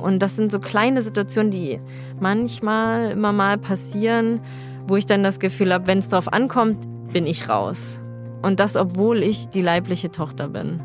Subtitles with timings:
[0.00, 1.80] Und das sind so kleine Situationen, die
[2.20, 4.40] manchmal immer mal passieren,
[4.86, 8.00] wo ich dann das Gefühl habe, wenn es darauf ankommt, bin ich raus.
[8.42, 10.80] Und das, obwohl ich die leibliche Tochter bin.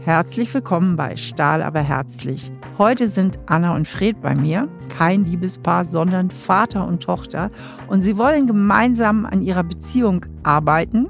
[0.00, 2.50] Herzlich willkommen bei Stahl aber herzlich.
[2.78, 7.50] Heute sind Anna und Fred bei mir, kein Liebespaar, sondern Vater und Tochter.
[7.88, 11.08] Und sie wollen gemeinsam an ihrer Beziehung arbeiten.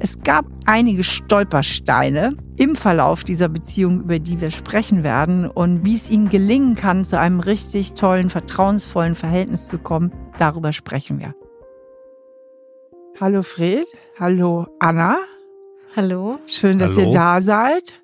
[0.00, 5.50] Es gab einige Stolpersteine im Verlauf dieser Beziehung, über die wir sprechen werden.
[5.50, 10.72] Und wie es ihnen gelingen kann, zu einem richtig tollen, vertrauensvollen Verhältnis zu kommen, darüber
[10.72, 11.34] sprechen wir.
[13.20, 13.86] Hallo Fred,
[14.20, 15.18] hallo Anna.
[15.96, 16.38] Hallo.
[16.46, 17.08] Schön, dass Hallo.
[17.08, 18.00] ihr da seid.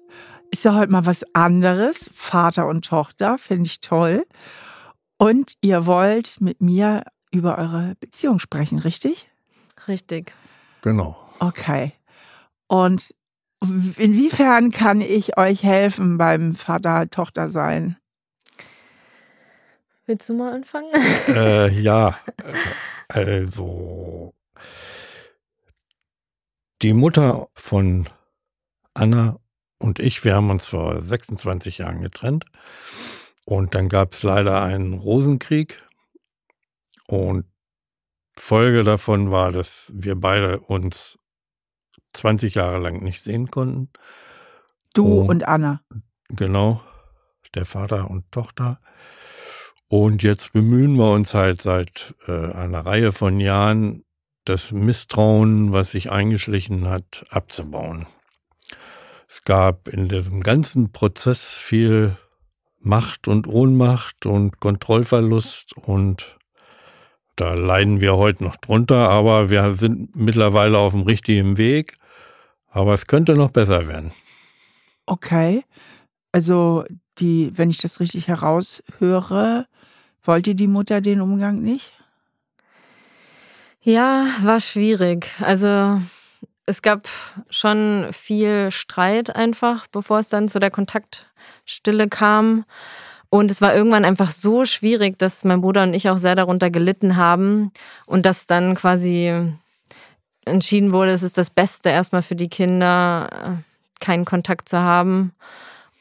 [0.50, 2.10] Ist ja heute mal was anderes.
[2.12, 4.26] Vater und Tochter, finde ich toll.
[5.16, 9.30] Und ihr wollt mit mir über eure Beziehung sprechen, richtig?
[9.86, 10.32] Richtig.
[10.82, 11.23] Genau.
[11.40, 11.92] Okay.
[12.66, 13.14] Und
[13.96, 17.96] inwiefern kann ich euch helfen beim Vater-Tochter-Sein?
[20.06, 20.90] Willst du mal anfangen?
[21.28, 22.18] äh, ja,
[23.08, 24.34] also
[26.82, 28.06] die Mutter von
[28.92, 29.38] Anna
[29.78, 32.44] und ich, wir haben uns vor 26 Jahren getrennt.
[33.44, 35.82] Und dann gab es leider einen Rosenkrieg.
[37.06, 37.46] Und
[38.36, 41.18] Folge davon war, dass wir beide uns
[42.14, 43.90] 20 Jahre lang nicht sehen konnten.
[44.94, 45.24] Du Oh.
[45.24, 45.80] und Anna.
[46.28, 46.80] Genau,
[47.54, 48.80] der Vater und Tochter.
[49.88, 54.04] Und jetzt bemühen wir uns halt seit äh, einer Reihe von Jahren,
[54.44, 58.06] das Misstrauen, was sich eingeschlichen hat, abzubauen.
[59.28, 62.16] Es gab in diesem ganzen Prozess viel
[62.80, 66.38] Macht und Ohnmacht und Kontrollverlust und
[67.36, 71.96] da leiden wir heute noch drunter, aber wir sind mittlerweile auf dem richtigen Weg.
[72.74, 74.10] Aber es könnte noch besser werden.
[75.06, 75.64] Okay.
[76.32, 76.84] Also,
[77.18, 79.68] die, wenn ich das richtig heraushöre,
[80.24, 81.92] wollte die Mutter den Umgang nicht?
[83.80, 85.28] Ja, war schwierig.
[85.40, 86.00] Also
[86.66, 87.06] es gab
[87.50, 92.64] schon viel Streit einfach, bevor es dann zu der Kontaktstille kam.
[93.28, 96.70] Und es war irgendwann einfach so schwierig, dass mein Bruder und ich auch sehr darunter
[96.70, 97.72] gelitten haben
[98.06, 99.54] und dass dann quasi
[100.46, 105.32] entschieden wurde, es ist das Beste erstmal für die Kinder, äh, keinen Kontakt zu haben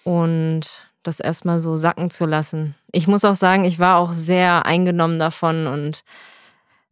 [0.04, 0.62] und
[1.04, 2.76] das erstmal so sacken zu lassen.
[2.92, 6.04] Ich muss auch sagen, ich war auch sehr eingenommen davon und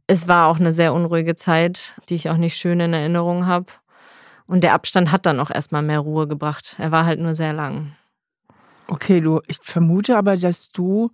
[0.07, 3.68] es war auch eine sehr unruhige Zeit, die ich auch nicht schön in Erinnerung habe.
[4.45, 6.75] Und der Abstand hat dann auch erstmal mehr Ruhe gebracht.
[6.78, 7.94] Er war halt nur sehr lang.
[8.88, 11.12] Okay, du, ich vermute aber, dass du,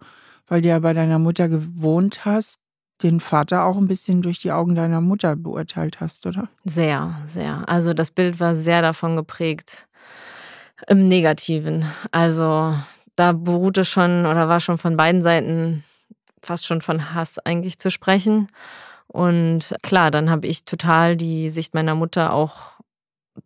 [0.48, 2.60] weil du ja bei deiner Mutter gewohnt hast,
[3.04, 6.50] den Vater auch ein bisschen durch die Augen deiner Mutter beurteilt hast, oder?
[6.66, 7.68] Sehr, sehr.
[7.68, 9.88] Also das Bild war sehr davon geprägt.
[10.88, 11.86] Im Negativen.
[12.12, 12.76] Also
[13.16, 15.84] da beruhte schon oder war schon von beiden Seiten
[16.42, 18.50] fast schon von Hass eigentlich zu sprechen.
[19.08, 22.74] Und klar, dann habe ich total die Sicht meiner Mutter auch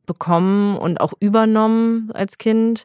[0.05, 2.83] bekommen und auch übernommen als Kind.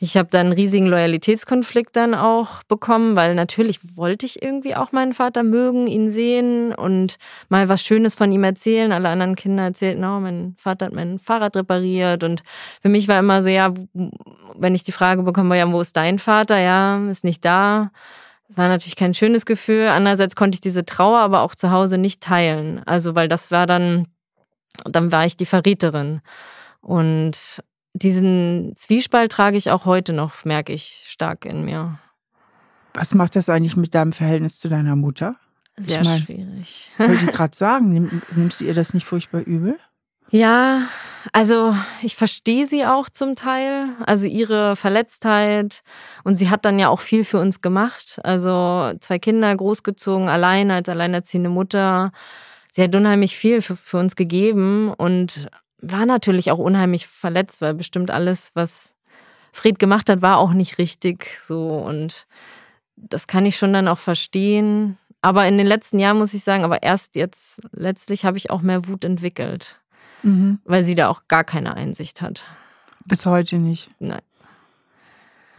[0.00, 4.92] Ich habe dann einen riesigen Loyalitätskonflikt dann auch bekommen, weil natürlich wollte ich irgendwie auch
[4.92, 7.16] meinen Vater mögen, ihn sehen und
[7.48, 8.92] mal was Schönes von ihm erzählen.
[8.92, 12.22] Alle anderen Kinder erzählten, oh, mein Vater hat mein Fahrrad repariert.
[12.22, 12.44] Und
[12.80, 13.74] für mich war immer so, ja,
[14.54, 16.58] wenn ich die Frage bekomme, ja, wo ist dein Vater?
[16.58, 17.90] Ja, ist nicht da.
[18.46, 19.88] Das war natürlich kein schönes Gefühl.
[19.88, 22.82] Andererseits konnte ich diese Trauer aber auch zu Hause nicht teilen.
[22.86, 24.06] Also, weil das war dann,
[24.84, 26.20] dann war ich die Verräterin.
[26.80, 27.62] Und
[27.98, 31.98] diesen Zwiespalt trage ich auch heute noch, merke ich stark in mir.
[32.94, 35.36] Was macht das eigentlich mit deinem Verhältnis zu deiner Mutter?
[35.76, 36.90] Sehr Ich mein- schwierig.
[36.98, 39.78] Wollte ich gerade sagen, nimm, nimmst du ihr das nicht furchtbar übel?
[40.30, 40.82] Ja,
[41.32, 45.82] also ich verstehe sie auch zum Teil, also ihre Verletztheit
[46.22, 50.74] und sie hat dann ja auch viel für uns gemacht, also zwei Kinder großgezogen, alleine
[50.74, 52.12] als alleinerziehende Mutter.
[52.72, 55.48] Sie hat unheimlich viel für, für uns gegeben und
[55.80, 58.94] war natürlich auch unheimlich verletzt, weil bestimmt alles, was
[59.52, 62.26] Fred gemacht hat, war auch nicht richtig so und
[62.96, 64.98] das kann ich schon dann auch verstehen.
[65.22, 68.60] Aber in den letzten Jahren muss ich sagen, aber erst jetzt letztlich habe ich auch
[68.62, 69.80] mehr Wut entwickelt
[70.24, 70.58] Mhm.
[70.64, 72.44] weil sie da auch gar keine Einsicht hat.
[73.04, 73.90] Bis heute nicht.
[74.00, 74.20] Nein.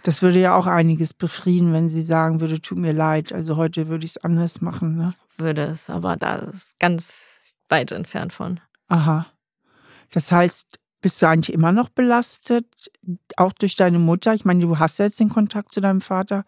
[0.03, 3.31] Das würde ja auch einiges befrieden, wenn sie sagen würde, tut mir leid.
[3.31, 4.97] Also heute würde ich es anders machen.
[4.97, 5.13] Ne?
[5.37, 7.39] Würde es, aber da ist ganz
[7.69, 8.59] weit entfernt von.
[8.89, 9.27] Aha.
[10.11, 12.65] Das heißt, bist du eigentlich immer noch belastet,
[13.37, 14.33] auch durch deine Mutter?
[14.33, 16.43] Ich meine, du hast ja jetzt den Kontakt zu deinem Vater.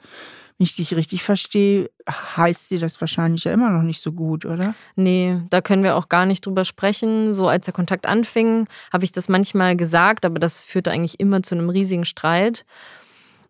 [0.57, 4.45] Wenn ich dich richtig verstehe, heißt sie das wahrscheinlich ja immer noch nicht so gut,
[4.45, 4.75] oder?
[4.95, 7.33] Nee, da können wir auch gar nicht drüber sprechen.
[7.33, 11.41] So als der Kontakt anfing, habe ich das manchmal gesagt, aber das führte eigentlich immer
[11.41, 12.65] zu einem riesigen Streit.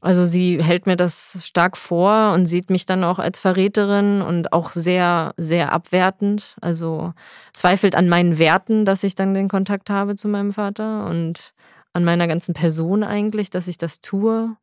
[0.02, 4.52] Also sie hält mir das stark vor und sieht mich dann auch als Verräterin und
[4.52, 6.56] auch sehr, sehr abwertend.
[6.60, 7.14] Also
[7.54, 11.54] zweifelt an meinen Werten, dass ich dann den Kontakt habe zu meinem Vater und
[11.94, 14.56] an meiner ganzen Person eigentlich, dass ich das tue.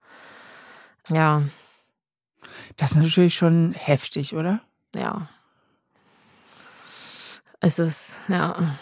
[1.08, 1.44] Ja.
[2.76, 4.60] Das ist natürlich schon heftig, oder?
[4.94, 5.28] Ja.
[7.60, 8.76] Es ist, ja.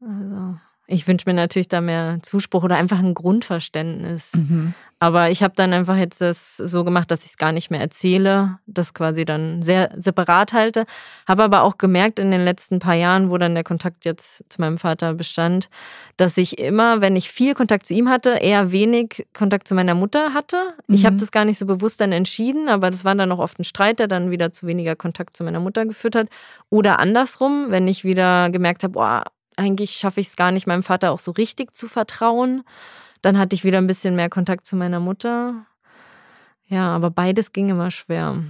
[0.00, 0.58] Also.
[0.86, 4.32] Ich wünsche mir natürlich da mehr Zuspruch oder einfach ein Grundverständnis.
[4.34, 4.74] Mhm.
[5.02, 7.80] Aber ich habe dann einfach jetzt das so gemacht, dass ich es gar nicht mehr
[7.80, 10.84] erzähle, das quasi dann sehr separat halte.
[11.26, 14.60] Habe aber auch gemerkt in den letzten paar Jahren, wo dann der Kontakt jetzt zu
[14.60, 15.70] meinem Vater bestand,
[16.18, 19.96] dass ich immer, wenn ich viel Kontakt zu ihm hatte, eher wenig Kontakt zu meiner
[19.96, 20.74] Mutter hatte.
[20.86, 20.94] Mhm.
[20.94, 23.58] Ich habe das gar nicht so bewusst dann entschieden, aber das war dann auch oft
[23.58, 26.28] ein Streit, der dann wieder zu weniger Kontakt zu meiner Mutter geführt hat.
[26.70, 30.82] Oder andersrum, wenn ich wieder gemerkt habe, oh, eigentlich schaffe ich es gar nicht, meinem
[30.82, 32.62] Vater auch so richtig zu vertrauen.
[33.20, 35.66] Dann hatte ich wieder ein bisschen mehr Kontakt zu meiner Mutter.
[36.66, 38.42] Ja, aber beides ging immer schwer.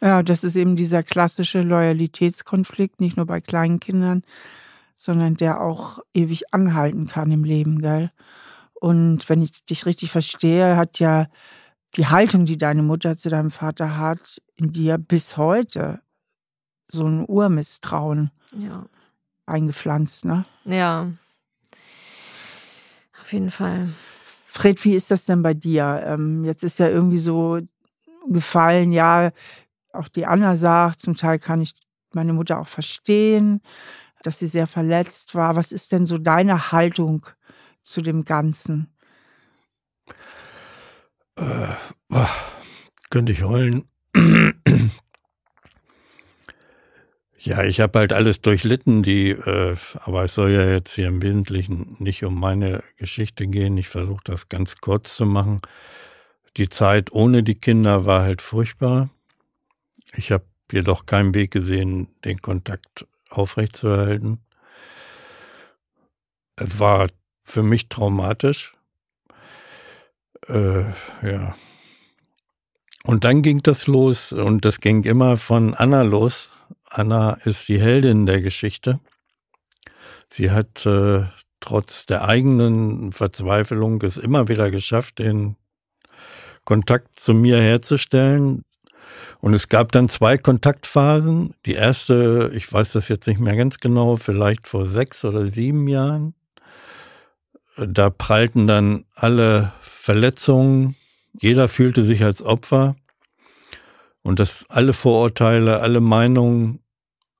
[0.00, 4.22] Ja, das ist eben dieser klassische Loyalitätskonflikt, nicht nur bei kleinen Kindern,
[4.94, 8.10] sondern der auch ewig anhalten kann im Leben, gell?
[8.74, 11.28] Und wenn ich dich richtig verstehe, hat ja
[11.94, 16.00] die Haltung, die deine Mutter zu deinem Vater hat, in dir bis heute
[16.88, 18.32] so ein Urmisstrauen.
[18.56, 18.86] Ja
[19.46, 20.44] eingepflanzt, ne?
[20.64, 21.10] Ja.
[23.20, 23.88] Auf jeden Fall.
[24.46, 26.02] Fred, wie ist das denn bei dir?
[26.04, 27.60] Ähm, jetzt ist ja irgendwie so
[28.28, 29.30] gefallen, ja,
[29.92, 31.74] auch die Anna sagt, zum Teil kann ich
[32.14, 33.62] meine Mutter auch verstehen,
[34.22, 35.56] dass sie sehr verletzt war.
[35.56, 37.26] Was ist denn so deine Haltung
[37.82, 38.94] zu dem Ganzen?
[41.38, 41.74] Äh,
[42.10, 42.26] oh,
[43.10, 43.88] könnte ich heulen.
[47.44, 51.20] Ja, ich habe halt alles durchlitten, die, äh, aber es soll ja jetzt hier im
[51.22, 53.76] Wesentlichen nicht um meine Geschichte gehen.
[53.78, 55.60] Ich versuche das ganz kurz zu machen.
[56.56, 59.10] Die Zeit ohne die Kinder war halt furchtbar.
[60.14, 64.38] Ich habe jedoch keinen Weg gesehen, den Kontakt aufrechtzuerhalten.
[66.54, 67.08] Es war
[67.42, 68.76] für mich traumatisch.
[70.46, 70.84] Äh,
[71.22, 71.56] ja.
[73.02, 76.52] Und dann ging das los und das ging immer von Anna los
[76.94, 79.00] Anna ist die Heldin der Geschichte.
[80.28, 81.24] Sie hat äh,
[81.60, 85.56] trotz der eigenen Verzweiflung es immer wieder geschafft, den
[86.64, 88.62] Kontakt zu mir herzustellen.
[89.40, 91.54] Und es gab dann zwei Kontaktphasen.
[91.64, 95.88] Die erste, ich weiß das jetzt nicht mehr ganz genau, vielleicht vor sechs oder sieben
[95.88, 96.34] Jahren.
[97.76, 100.94] Da prallten dann alle Verletzungen.
[101.40, 102.96] Jeder fühlte sich als Opfer.
[104.22, 106.81] Und dass alle Vorurteile, alle Meinungen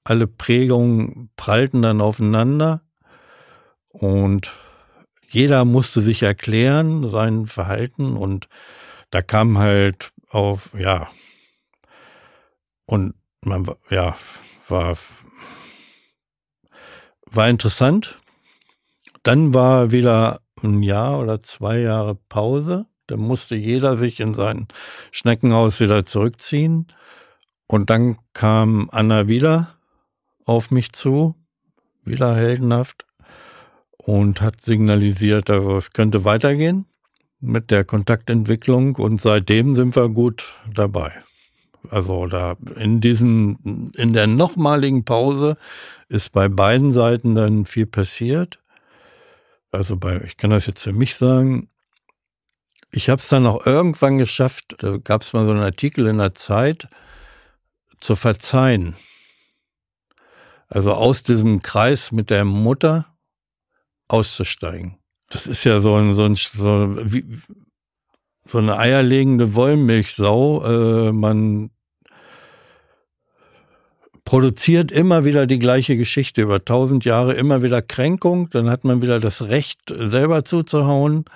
[0.04, 2.82] alle Prägungen prallten dann aufeinander
[3.88, 4.52] und
[5.28, 8.48] jeder musste sich erklären, sein Verhalten und
[9.10, 11.08] da kam halt auf, ja,
[12.86, 13.14] und
[13.44, 14.16] man, ja,
[14.68, 14.96] war,
[17.26, 18.18] war interessant.
[19.22, 22.86] Dann war wieder ein Jahr oder zwei Jahre Pause.
[23.06, 24.68] Da musste jeder sich in sein
[25.10, 26.88] Schneckenhaus wieder zurückziehen.
[27.66, 29.78] Und dann kam Anna wieder
[30.44, 31.34] auf mich zu,
[32.04, 33.06] wieder heldenhaft,
[33.96, 36.86] und hat signalisiert, also es könnte weitergehen
[37.40, 41.12] mit der Kontaktentwicklung und seitdem sind wir gut dabei.
[41.90, 45.56] Also da in diesen, in der nochmaligen Pause
[46.08, 48.58] ist bei beiden Seiten dann viel passiert.
[49.72, 51.68] Also bei, ich kann das jetzt für mich sagen,
[52.92, 56.18] ich habe es dann auch irgendwann geschafft, da gab es mal so einen Artikel in
[56.18, 56.88] der Zeit,
[58.00, 58.94] zu verzeihen.
[60.72, 63.04] Also aus diesem Kreis mit der Mutter
[64.08, 64.96] auszusteigen.
[65.28, 67.26] Das ist ja so ein, so, ein, so, wie,
[68.46, 71.08] so eine eierlegende Wollmilchsau.
[71.08, 71.70] Äh, man
[74.24, 78.48] produziert immer wieder die gleiche Geschichte über tausend Jahre, immer wieder Kränkung.
[78.48, 81.26] Dann hat man wieder das Recht, selber zuzuhauen.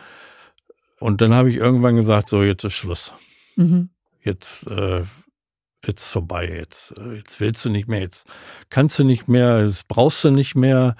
[0.98, 3.12] Und dann habe ich irgendwann gesagt, so jetzt ist Schluss.
[3.56, 3.90] Mhm.
[4.22, 5.02] Jetzt äh,
[5.86, 8.26] jetzt vorbei, jetzt, äh, jetzt willst du nicht mehr, jetzt
[8.70, 10.96] kannst du nicht mehr, das brauchst du nicht mehr.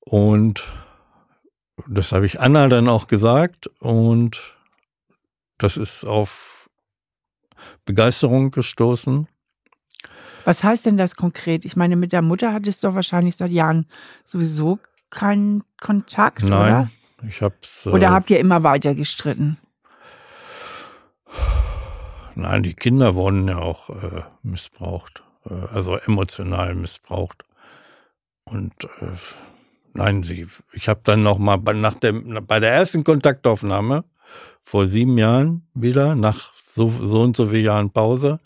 [0.00, 0.64] Und
[1.86, 4.54] das habe ich Anna dann auch gesagt und
[5.58, 6.68] das ist auf
[7.84, 9.28] Begeisterung gestoßen.
[10.44, 11.64] Was heißt denn das konkret?
[11.64, 13.86] Ich meine, mit der Mutter hattest du doch wahrscheinlich seit Jahren
[14.24, 14.78] sowieso
[15.10, 16.90] keinen Kontakt, Nein, oder?
[17.28, 17.86] ich hab's.
[17.86, 19.58] Oder äh, habt ihr immer weiter gestritten?
[22.38, 27.42] Nein, die Kinder wurden ja auch äh, missbraucht, äh, also emotional missbraucht.
[28.44, 29.16] Und äh,
[29.92, 34.04] nein, sie, ich habe dann noch mal bei, nach dem, bei der ersten Kontaktaufnahme
[34.62, 38.38] vor sieben Jahren wieder, nach so, so und so vielen Jahren Pause,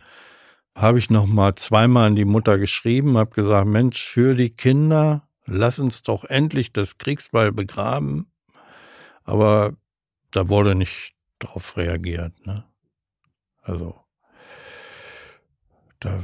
[0.74, 5.28] habe ich noch mal zweimal an die Mutter geschrieben, habe gesagt, Mensch, für die Kinder,
[5.44, 8.32] lass uns doch endlich das Kriegsball begraben.
[9.24, 9.74] Aber
[10.30, 12.32] da wurde nicht drauf reagiert.
[12.46, 12.64] Ne?
[13.62, 13.94] Also,
[16.00, 16.20] da,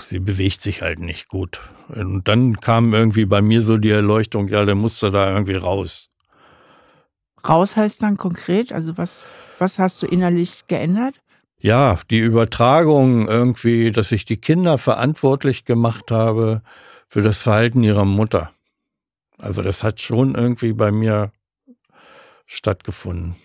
[0.00, 1.60] sie bewegt sich halt nicht gut.
[1.88, 6.10] Und dann kam irgendwie bei mir so die Erleuchtung, ja, der musste da irgendwie raus.
[7.48, 11.14] Raus heißt dann konkret, also was, was hast du innerlich geändert?
[11.60, 16.62] Ja, die Übertragung irgendwie, dass ich die Kinder verantwortlich gemacht habe
[17.08, 18.50] für das Verhalten ihrer Mutter.
[19.38, 21.32] Also das hat schon irgendwie bei mir
[22.46, 23.36] stattgefunden.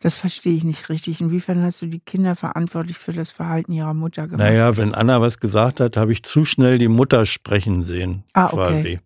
[0.00, 1.20] Das verstehe ich nicht richtig.
[1.20, 4.38] Inwiefern hast du die Kinder verantwortlich für das Verhalten ihrer Mutter gemacht?
[4.38, 8.46] Naja, wenn Anna was gesagt hat, habe ich zu schnell die Mutter sprechen sehen, ah,
[8.46, 9.00] quasi.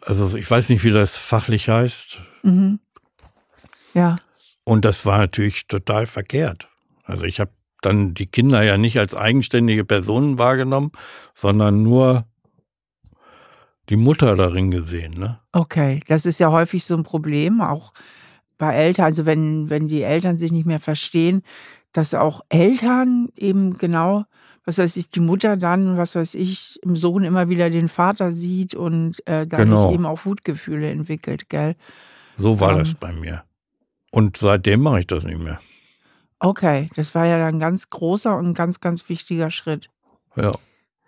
[0.00, 2.20] Also ich weiß nicht, wie das fachlich heißt.
[2.42, 2.80] Mhm.
[3.94, 4.16] Ja.
[4.64, 6.68] Und das war natürlich total verkehrt.
[7.04, 7.50] Also ich habe
[7.82, 10.90] dann die Kinder ja nicht als eigenständige Personen wahrgenommen,
[11.34, 12.26] sondern nur
[13.88, 15.14] die Mutter darin gesehen.
[15.18, 15.40] Ne?
[15.52, 17.92] Okay, das ist ja häufig so ein Problem, auch
[18.60, 21.42] bei Eltern, also wenn, wenn die Eltern sich nicht mehr verstehen,
[21.92, 24.24] dass auch Eltern eben genau,
[24.64, 28.30] was weiß ich, die Mutter dann, was weiß ich, im Sohn immer wieder den Vater
[28.32, 29.92] sieht und äh, dadurch Genau.
[29.92, 31.74] eben auch Wutgefühle entwickelt, gell?
[32.36, 32.78] So war Ähm.
[32.78, 33.42] das bei mir.
[34.12, 35.58] Und seitdem mache ich das nicht mehr.
[36.38, 39.88] Okay, das war ja dann ein ganz großer und ganz, ganz wichtiger Schritt.
[40.36, 40.52] Ja.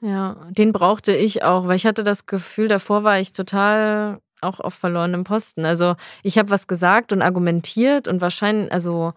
[0.00, 4.60] Ja, den brauchte ich auch, weil ich hatte das Gefühl, davor war ich total auch
[4.60, 5.64] auf verlorenem Posten.
[5.64, 9.12] Also ich habe was gesagt und argumentiert und wahrscheinlich, also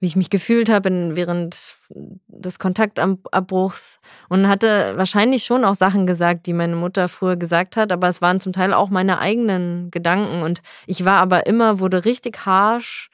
[0.00, 6.46] wie ich mich gefühlt habe während des Kontaktabbruchs und hatte wahrscheinlich schon auch Sachen gesagt,
[6.46, 10.42] die meine Mutter früher gesagt hat, aber es waren zum Teil auch meine eigenen Gedanken
[10.42, 13.10] und ich war aber immer, wurde richtig harsh,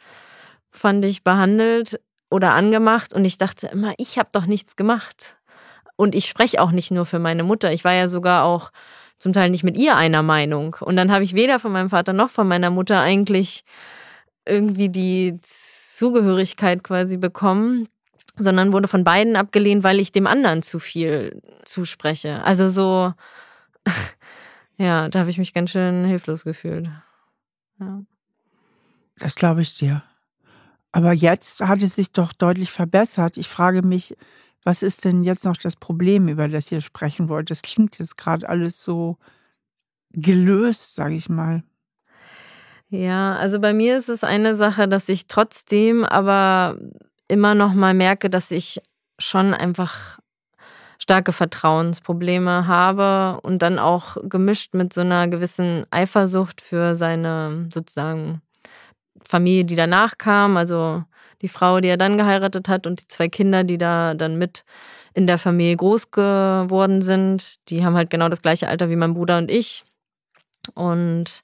[0.71, 2.01] fand ich, behandelt
[2.31, 5.37] oder angemacht und ich dachte immer, ich habe doch nichts gemacht.
[6.01, 7.73] Und ich spreche auch nicht nur für meine Mutter.
[7.73, 8.71] Ich war ja sogar auch
[9.19, 10.77] zum Teil nicht mit ihr einer Meinung.
[10.81, 13.65] Und dann habe ich weder von meinem Vater noch von meiner Mutter eigentlich
[14.47, 17.89] irgendwie die Zugehörigkeit quasi bekommen,
[18.37, 22.43] sondern wurde von beiden abgelehnt, weil ich dem anderen zu viel zuspreche.
[22.45, 23.13] Also so,
[24.79, 26.89] ja, da habe ich mich ganz schön hilflos gefühlt.
[27.81, 28.03] Ja.
[29.19, 30.03] Das glaube ich dir.
[30.93, 33.37] Aber jetzt hat es sich doch deutlich verbessert.
[33.37, 34.17] Ich frage mich,
[34.69, 37.51] was ist denn jetzt noch das Problem, über das ihr sprechen wollt?
[37.51, 39.17] Das klingt jetzt gerade alles so
[40.13, 41.63] gelöst, sage ich mal.
[42.91, 46.77] Ja, also bei mir ist es eine Sache, dass ich trotzdem aber
[47.29, 48.83] immer noch mal merke, dass ich
[49.19, 50.19] schon einfach
[50.99, 58.43] starke Vertrauensprobleme habe und dann auch gemischt mit so einer gewissen Eifersucht für seine sozusagen
[59.27, 61.05] Familie, die danach kam, also
[61.43, 64.65] die Frau, die er dann geheiratet hat und die zwei Kinder, die da dann mit
[65.15, 67.57] in der Familie groß geworden sind.
[67.71, 69.85] Die haben halt genau das gleiche Alter wie mein Bruder und ich.
[70.75, 71.43] Und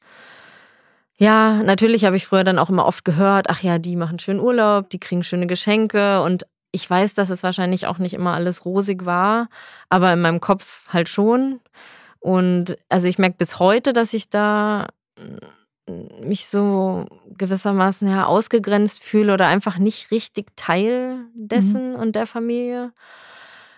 [1.17, 4.41] ja, natürlich habe ich früher dann auch immer oft gehört, ach ja, die machen schönen
[4.41, 8.65] Urlaub, die kriegen schöne Geschenke und ich weiß, dass es wahrscheinlich auch nicht immer alles
[8.65, 9.49] rosig war,
[9.89, 11.61] aber in meinem Kopf halt schon.
[12.19, 14.89] Und also ich merke bis heute, dass ich da
[16.23, 22.93] mich so gewissermaßen ja ausgegrenzt fühle oder einfach nicht richtig Teil dessen und der Familie,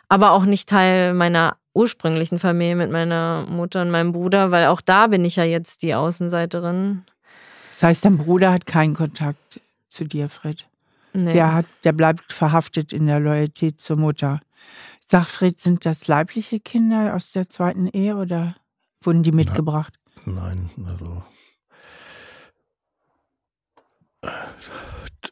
[0.09, 4.81] aber auch nicht Teil meiner ursprünglichen Familie mit meiner Mutter und meinem Bruder, weil auch
[4.81, 7.05] da bin ich ja jetzt die Außenseiterin.
[7.71, 10.67] Das heißt, dein Bruder hat keinen Kontakt zu dir, Fred.
[11.13, 11.33] Nee.
[11.33, 14.41] Der, hat, der bleibt verhaftet in der Loyalität zur Mutter.
[15.05, 18.55] Sag, Fred, sind das leibliche Kinder aus der zweiten Ehe oder
[19.03, 19.95] wurden die mitgebracht?
[20.25, 21.23] Nein, also.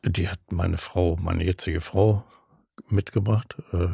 [0.04, 2.24] Die hat meine Frau, meine jetzige Frau
[2.88, 3.56] mitgebracht.
[3.72, 3.88] Äh,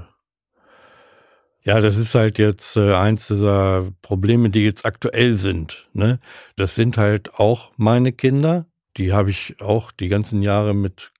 [1.62, 5.88] Ja, das ist halt jetzt äh, eins dieser Probleme, die jetzt aktuell sind.
[5.92, 6.18] Ne?
[6.56, 8.66] Das sind halt auch meine Kinder.
[8.96, 11.12] Die habe ich auch die ganzen Jahre mit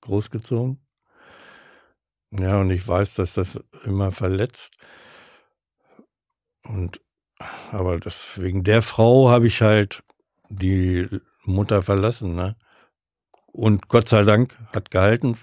[0.00, 0.80] großgezogen.
[2.32, 4.74] Ja, und ich weiß, dass das immer verletzt.
[6.64, 7.00] Und
[7.70, 10.02] aber das, wegen der Frau habe ich halt
[10.48, 11.06] die
[11.44, 12.34] Mutter verlassen.
[12.34, 12.56] Ne?
[13.56, 15.38] Und Gott sei Dank hat gehalten,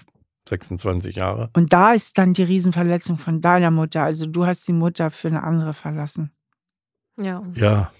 [0.48, 1.50] 26 Jahre.
[1.54, 4.04] Und da ist dann die Riesenverletzung von deiner Mutter.
[4.04, 6.30] Also du hast die Mutter für eine andere verlassen.
[7.20, 7.42] Ja.
[7.54, 7.90] Ja,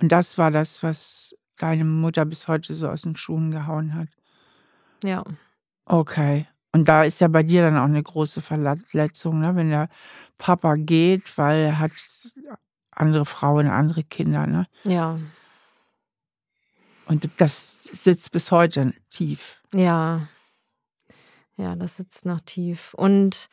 [0.00, 4.08] Und das war das, was deine Mutter bis heute so aus den Schuhen gehauen hat.
[5.02, 5.24] Ja.
[5.84, 6.46] Okay.
[6.72, 9.54] Und da ist ja bei dir dann auch eine große Verletzung, ne?
[9.56, 9.88] wenn der
[10.38, 11.92] Papa geht, weil er hat
[12.90, 14.46] andere Frauen, andere Kinder.
[14.46, 14.66] Ne?
[14.84, 15.18] Ja.
[17.06, 19.60] Und das sitzt bis heute tief.
[19.72, 20.28] Ja.
[21.56, 22.94] Ja, das sitzt noch tief.
[22.94, 23.48] Und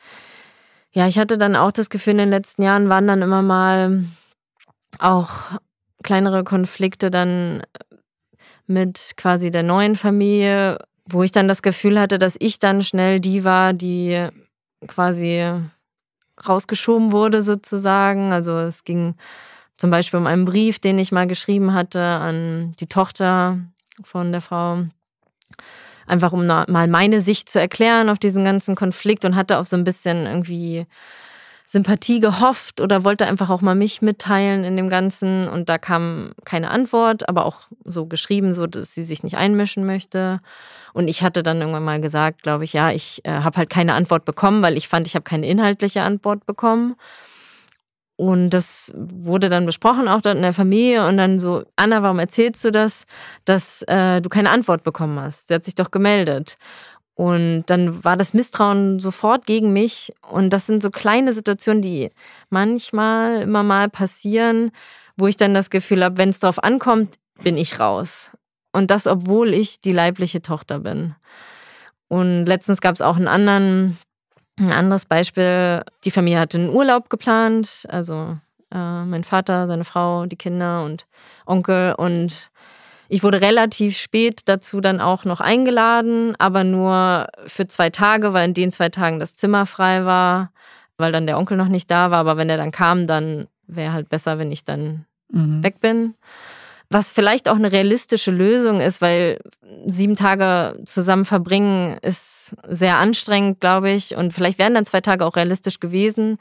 [0.92, 4.04] ja, ich hatte dann auch das Gefühl, in den letzten Jahren waren dann immer mal
[4.98, 5.58] auch
[6.02, 7.62] kleinere Konflikte dann
[8.66, 13.20] mit quasi der neuen Familie, wo ich dann das Gefühl hatte, dass ich dann schnell
[13.20, 14.28] die war, die
[14.86, 15.52] quasi
[16.48, 18.32] rausgeschoben wurde sozusagen.
[18.32, 19.14] Also es ging
[19.76, 23.58] zum Beispiel um einen Brief, den ich mal geschrieben hatte an die Tochter
[24.04, 24.84] von der Frau.
[26.06, 29.76] Einfach um mal meine Sicht zu erklären auf diesen ganzen Konflikt und hatte auf so
[29.76, 30.86] ein bisschen irgendwie
[31.72, 35.48] Sympathie gehofft oder wollte einfach auch mal mich mitteilen in dem Ganzen.
[35.48, 39.86] Und da kam keine Antwort, aber auch so geschrieben, so dass sie sich nicht einmischen
[39.86, 40.40] möchte.
[40.92, 43.94] Und ich hatte dann irgendwann mal gesagt, glaube ich, ja, ich äh, habe halt keine
[43.94, 46.94] Antwort bekommen, weil ich fand, ich habe keine inhaltliche Antwort bekommen.
[48.22, 51.04] Und das wurde dann besprochen, auch dort in der Familie.
[51.08, 53.02] Und dann so, Anna, warum erzählst du das,
[53.46, 55.48] dass äh, du keine Antwort bekommen hast?
[55.48, 56.56] Sie hat sich doch gemeldet.
[57.14, 60.12] Und dann war das Misstrauen sofort gegen mich.
[60.30, 62.10] Und das sind so kleine Situationen, die
[62.48, 64.70] manchmal immer mal passieren,
[65.16, 68.36] wo ich dann das Gefühl habe, wenn es darauf ankommt, bin ich raus.
[68.70, 71.16] Und das, obwohl ich die leibliche Tochter bin.
[72.06, 73.98] Und letztens gab es auch einen anderen,
[74.58, 75.82] ein anderes Beispiel.
[76.04, 78.36] Die Familie hatte einen Urlaub geplant, also
[78.72, 81.06] äh, mein Vater, seine Frau, die Kinder und
[81.46, 81.94] Onkel.
[81.96, 82.50] Und
[83.08, 88.48] ich wurde relativ spät dazu dann auch noch eingeladen, aber nur für zwei Tage, weil
[88.48, 90.52] in den zwei Tagen das Zimmer frei war,
[90.96, 92.20] weil dann der Onkel noch nicht da war.
[92.20, 95.62] Aber wenn er dann kam, dann wäre halt besser, wenn ich dann mhm.
[95.62, 96.14] weg bin.
[96.92, 99.38] Was vielleicht auch eine realistische Lösung ist, weil
[99.86, 104.14] sieben Tage zusammen verbringen ist sehr anstrengend, glaube ich.
[104.14, 106.36] Und vielleicht wären dann zwei Tage auch realistisch gewesen.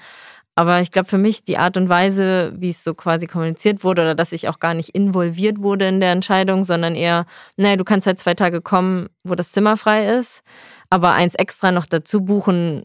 [0.54, 4.02] Aber ich glaube, für mich die Art und Weise, wie es so quasi kommuniziert wurde
[4.02, 7.86] oder dass ich auch gar nicht involviert wurde in der Entscheidung, sondern eher, naja, du
[7.86, 10.44] kannst halt zwei Tage kommen, wo das Zimmer frei ist,
[10.90, 12.84] aber eins extra noch dazu buchen,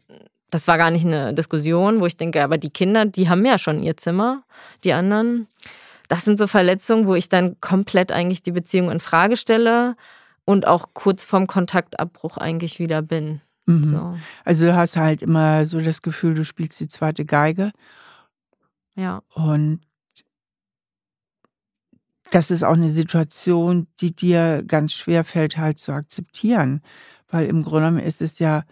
[0.50, 3.58] das war gar nicht eine Diskussion, wo ich denke, aber die Kinder, die haben ja
[3.58, 4.44] schon ihr Zimmer,
[4.84, 5.48] die anderen.
[6.08, 9.96] Das sind so Verletzungen, wo ich dann komplett eigentlich die Beziehung in Frage stelle
[10.44, 13.40] und auch kurz vorm Kontaktabbruch eigentlich wieder bin.
[13.66, 13.84] Mhm.
[13.84, 14.16] So.
[14.44, 17.72] Also du hast halt immer so das Gefühl, du spielst die zweite Geige.
[18.94, 19.22] Ja.
[19.34, 19.80] Und
[22.30, 26.82] das ist auch eine Situation, die dir ganz schwer fällt, halt zu akzeptieren.
[27.28, 28.64] Weil im Grunde genommen ist es ja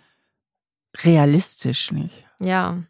[1.02, 2.26] realistisch, nicht?
[2.38, 2.82] Ja.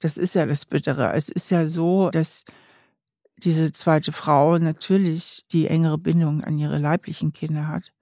[0.00, 1.12] Das ist ja das Bittere.
[1.14, 2.44] Es ist ja so, dass
[3.38, 7.92] diese zweite Frau natürlich die engere Bindung an ihre leiblichen Kinder hat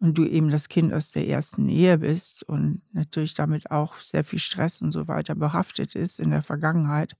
[0.00, 4.24] und du eben das Kind aus der ersten Ehe bist und natürlich damit auch sehr
[4.24, 7.16] viel Stress und so weiter behaftet ist in der Vergangenheit,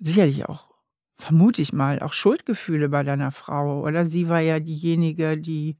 [0.00, 0.74] sicherlich auch,
[1.16, 3.82] vermute ich mal, auch Schuldgefühle bei deiner Frau.
[3.82, 5.76] Oder sie war ja diejenige, die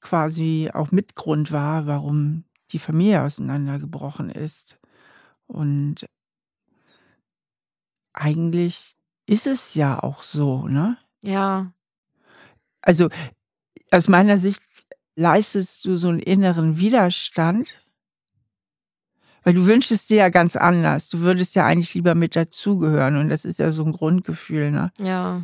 [0.00, 4.78] quasi auch Mitgrund war, warum die Familie auseinandergebrochen ist.
[5.48, 6.06] Und
[8.12, 8.97] eigentlich
[9.28, 10.96] ist es ja auch so, ne?
[11.20, 11.72] Ja.
[12.80, 13.08] Also
[13.90, 14.62] aus meiner Sicht
[15.16, 17.84] leistest du so einen inneren Widerstand?
[19.42, 21.08] Weil du wünschst es dir ja ganz anders.
[21.08, 24.92] Du würdest ja eigentlich lieber mit dazugehören und das ist ja so ein Grundgefühl, ne?
[24.98, 25.42] Ja.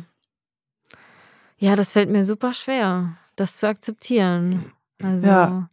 [1.57, 4.71] Ja, das fällt mir super schwer, das zu akzeptieren.
[5.01, 5.69] Also, ja.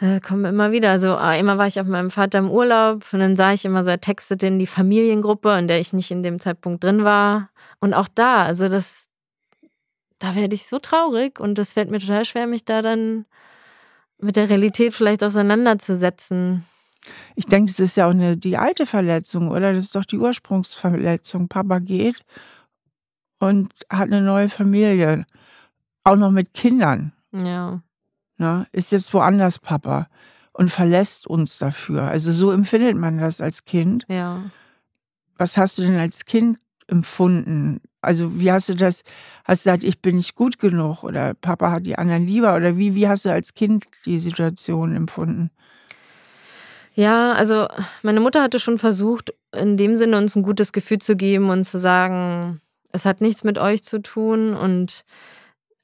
[0.00, 0.90] Äh, kommen immer wieder.
[0.90, 3.84] Also, ah, immer war ich auf meinem Vater im Urlaub und dann sah ich immer
[3.84, 7.50] so, er textete in die Familiengruppe, in der ich nicht in dem Zeitpunkt drin war.
[7.80, 9.06] Und auch da, also das,
[10.18, 13.26] da werde ich so traurig und das fällt mir total schwer, mich da dann
[14.18, 16.64] mit der Realität vielleicht auseinanderzusetzen.
[17.36, 19.74] Ich denke, das ist ja auch eine, die alte Verletzung, oder?
[19.74, 21.48] Das ist doch die Ursprungsverletzung.
[21.48, 22.24] Papa geht
[23.38, 25.26] und hat eine neue Familie.
[26.02, 27.12] Auch noch mit Kindern.
[27.32, 27.80] Ja.
[28.36, 28.66] Ne?
[28.72, 30.08] ist jetzt woanders Papa
[30.52, 32.02] und verlässt uns dafür.
[32.02, 34.04] Also so empfindet man das als Kind.
[34.08, 34.50] Ja.
[35.36, 37.80] Was hast du denn als Kind empfunden?
[38.00, 39.02] Also wie hast du das,
[39.44, 42.76] hast du gesagt, ich bin nicht gut genug oder Papa hat die anderen lieber oder
[42.76, 45.50] wie, wie hast du als Kind die Situation empfunden?
[46.94, 47.66] Ja, also
[48.02, 51.64] meine Mutter hatte schon versucht, in dem Sinne uns ein gutes Gefühl zu geben und
[51.64, 52.60] zu sagen,
[52.92, 55.04] es hat nichts mit euch zu tun und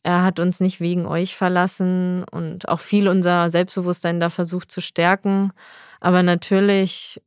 [0.03, 4.81] er hat uns nicht wegen euch verlassen und auch viel unser Selbstbewusstsein da versucht zu
[4.81, 5.53] stärken.
[6.01, 7.21] Aber natürlich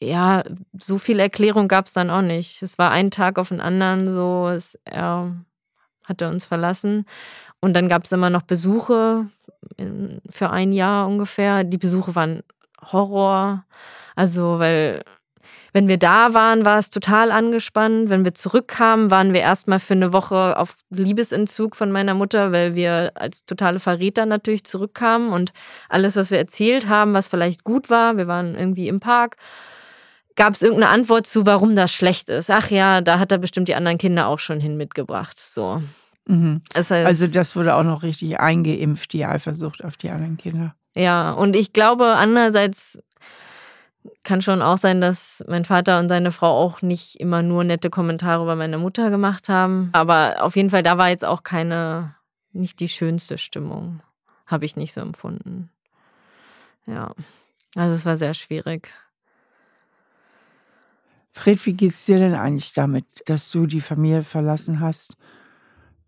[0.00, 0.44] ja,
[0.78, 2.62] so viel Erklärung gab es dann auch nicht.
[2.62, 5.34] Es war ein Tag auf den anderen so, es, er
[6.04, 7.06] hatte uns verlassen.
[7.60, 9.26] Und dann gab es immer noch Besuche
[10.28, 11.64] für ein Jahr ungefähr.
[11.64, 12.42] Die Besuche waren
[12.82, 13.64] Horror.
[14.14, 15.02] Also, weil
[15.74, 18.08] wenn wir da waren, war es total angespannt.
[18.08, 22.76] Wenn wir zurückkamen, waren wir erstmal für eine Woche auf Liebesentzug von meiner Mutter, weil
[22.76, 25.52] wir als totale Verräter natürlich zurückkamen und
[25.88, 29.36] alles, was wir erzählt haben, was vielleicht gut war, wir waren irgendwie im Park,
[30.36, 32.52] gab es irgendeine Antwort zu, warum das schlecht ist.
[32.52, 35.40] Ach ja, da hat er bestimmt die anderen Kinder auch schon hin mitgebracht.
[35.40, 35.82] So.
[36.26, 36.62] Mhm.
[36.72, 40.76] Das heißt, also das wurde auch noch richtig eingeimpft, die Eifersucht auf die anderen Kinder.
[40.94, 43.00] Ja, und ich glaube, andererseits
[44.22, 47.90] kann schon auch sein, dass mein Vater und seine Frau auch nicht immer nur nette
[47.90, 49.90] Kommentare über meine Mutter gemacht haben.
[49.92, 52.14] Aber auf jeden Fall, da war jetzt auch keine,
[52.52, 54.00] nicht die schönste Stimmung.
[54.46, 55.70] Habe ich nicht so empfunden.
[56.86, 57.12] Ja,
[57.76, 58.90] also es war sehr schwierig.
[61.32, 65.16] Fred, wie geht's dir denn eigentlich damit, dass du die Familie verlassen hast?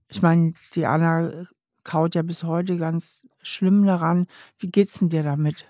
[0.08, 1.46] Ich meine, die Anna
[1.82, 4.26] kaut ja bis heute ganz schlimm daran.
[4.58, 5.66] Wie geht's denn dir damit?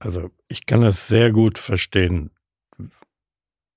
[0.00, 2.30] Also ich kann das sehr gut verstehen.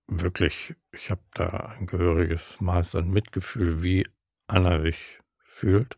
[0.07, 4.07] Wirklich, ich habe da ein gehöriges Maß an Mitgefühl, wie
[4.47, 5.97] Anna sich fühlt.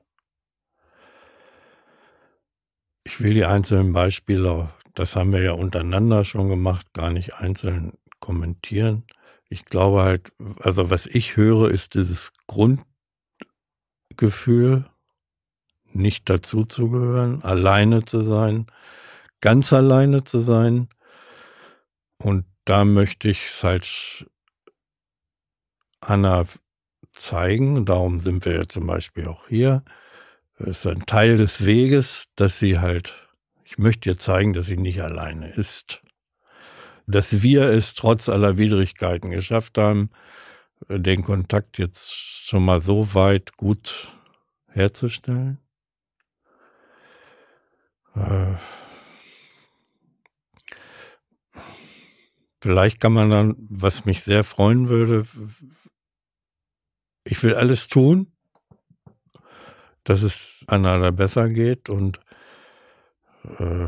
[3.04, 7.94] Ich will die einzelnen Beispiele, das haben wir ja untereinander schon gemacht, gar nicht einzeln
[8.20, 9.04] kommentieren.
[9.48, 14.90] Ich glaube halt, also was ich höre, ist dieses Grundgefühl,
[15.92, 18.66] nicht dazuzugehören, alleine zu sein,
[19.46, 20.90] ganz alleine zu sein.
[22.18, 24.26] Und da möchte ich es halt
[26.02, 26.46] Anna
[27.12, 27.86] zeigen.
[27.86, 29.84] Darum sind wir ja zum Beispiel auch hier.
[30.58, 33.14] Es ist ein Teil des Weges, dass sie halt,
[33.66, 36.02] ich möchte ihr zeigen, dass sie nicht alleine ist.
[37.06, 40.10] Dass wir es trotz aller Widrigkeiten geschafft haben,
[40.90, 44.12] den Kontakt jetzt schon mal so weit gut
[44.72, 45.60] herzustellen.
[48.16, 48.56] Äh,
[52.66, 55.28] Vielleicht kann man dann, was mich sehr freuen würde,
[57.24, 58.32] ich will alles tun,
[60.04, 62.20] dass es einander besser geht und
[63.60, 63.86] äh,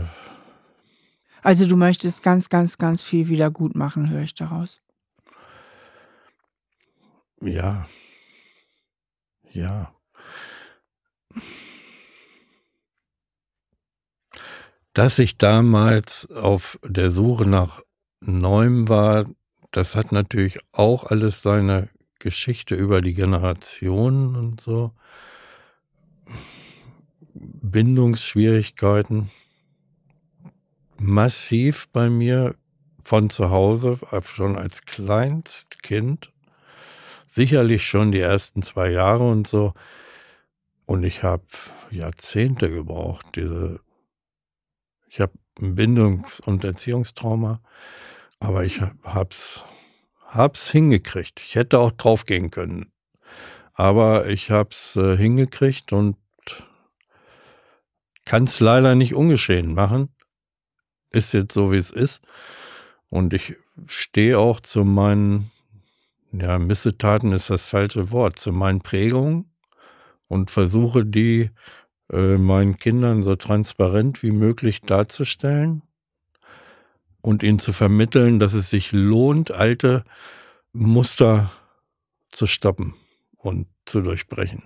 [1.41, 4.79] also du möchtest ganz, ganz, ganz viel wieder gut machen, höre ich daraus.
[7.41, 7.89] Ja.
[9.53, 9.91] Ja.
[14.93, 17.81] Dass ich damals auf der Suche nach
[18.21, 19.25] Neuem war,
[19.71, 24.91] das hat natürlich auch alles seine Geschichte über die Generationen und so.
[27.33, 29.29] Bindungsschwierigkeiten
[30.99, 32.55] massiv bei mir
[33.03, 36.31] von zu Hause, schon als Kleinstkind.
[37.27, 39.73] Sicherlich schon die ersten zwei Jahre und so.
[40.85, 41.45] Und ich habe
[41.91, 43.79] Jahrzehnte gebraucht, diese.
[45.09, 47.61] Ich habe ein Bindungs- und Erziehungstrauma.
[48.39, 49.63] Aber ich hab's,
[50.25, 51.41] hab's hingekriegt.
[51.41, 52.91] Ich hätte auch draufgehen können.
[53.73, 56.17] Aber ich hab's äh, hingekriegt und
[58.25, 60.09] kann es leider nicht ungeschehen machen.
[61.11, 62.27] Ist jetzt so, wie es ist.
[63.09, 65.51] Und ich stehe auch zu meinen,
[66.33, 69.51] ja, Missetaten ist das falsche Wort, zu meinen Prägungen
[70.27, 71.51] und versuche die
[72.11, 75.81] äh, meinen Kindern so transparent wie möglich darzustellen
[77.21, 80.03] und ihnen zu vermitteln, dass es sich lohnt, alte
[80.71, 81.51] Muster
[82.29, 82.93] zu stoppen
[83.35, 84.63] und zu durchbrechen.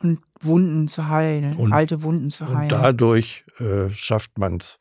[0.00, 2.62] Und Wunden zu heilen, und, alte Wunden zu heilen.
[2.62, 4.80] Und dadurch äh, schafft man es,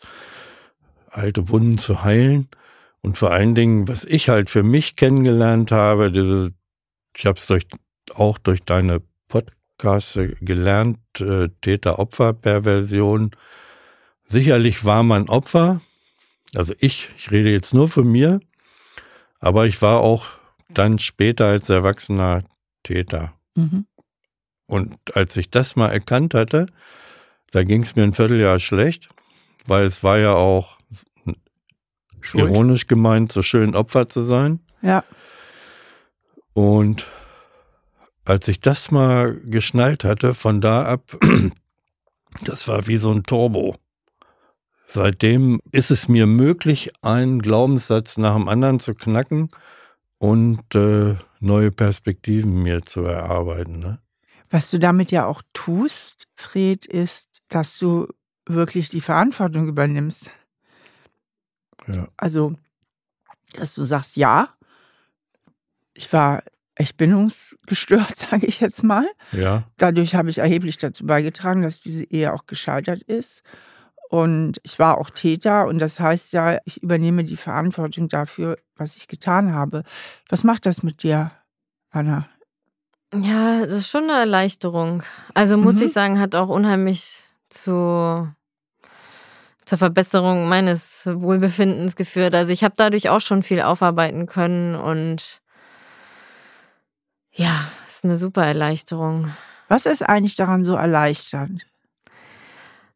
[1.09, 2.47] alte Wunden zu heilen.
[3.01, 6.53] Und vor allen Dingen, was ich halt für mich kennengelernt habe, diese,
[7.15, 7.67] ich habe es durch,
[8.13, 9.01] auch durch deine
[9.81, 13.31] Podcasts gelernt, äh, Täter-Opfer-Perversion.
[14.27, 15.81] Sicherlich war man Opfer,
[16.53, 18.39] also ich, ich rede jetzt nur von mir,
[19.39, 20.27] aber ich war auch
[20.69, 22.43] dann später als erwachsener
[22.83, 23.33] Täter.
[23.55, 23.87] Mhm.
[24.67, 26.67] Und als ich das mal erkannt hatte,
[27.49, 29.09] da ging es mir ein Vierteljahr schlecht,
[29.65, 30.77] weil es war ja auch
[32.21, 32.45] Schuld.
[32.45, 34.59] ironisch gemeint, so schön Opfer zu sein.
[34.83, 35.03] Ja.
[36.53, 37.07] Und
[38.25, 41.17] als ich das mal geschnallt hatte, von da ab,
[42.43, 43.75] das war wie so ein Turbo.
[44.87, 49.49] Seitdem ist es mir möglich, einen Glaubenssatz nach dem anderen zu knacken
[50.17, 53.79] und äh, neue Perspektiven mir zu erarbeiten.
[53.79, 53.99] Ne?
[54.49, 58.07] Was du damit ja auch tust, Fred, ist, dass du
[58.45, 60.29] wirklich die Verantwortung übernimmst.
[61.87, 62.07] Ja.
[62.17, 62.55] Also,
[63.53, 64.49] dass du sagst, ja,
[65.93, 66.43] ich war
[66.81, 69.07] echt bindungsgestört, sage ich jetzt mal.
[69.31, 69.63] Ja.
[69.77, 73.43] Dadurch habe ich erheblich dazu beigetragen, dass diese Ehe auch gescheitert ist.
[74.09, 78.97] Und ich war auch Täter und das heißt ja, ich übernehme die Verantwortung dafür, was
[78.97, 79.83] ich getan habe.
[80.27, 81.31] Was macht das mit dir,
[81.91, 82.27] Anna?
[83.15, 85.03] Ja, das ist schon eine Erleichterung.
[85.33, 85.83] Also muss mhm.
[85.83, 88.27] ich sagen, hat auch unheimlich zu
[89.65, 92.33] zur Verbesserung meines Wohlbefindens geführt.
[92.33, 95.40] Also ich habe dadurch auch schon viel aufarbeiten können und
[97.33, 99.31] ja, ist eine super Erleichterung.
[99.67, 101.65] Was ist eigentlich daran so erleichternd?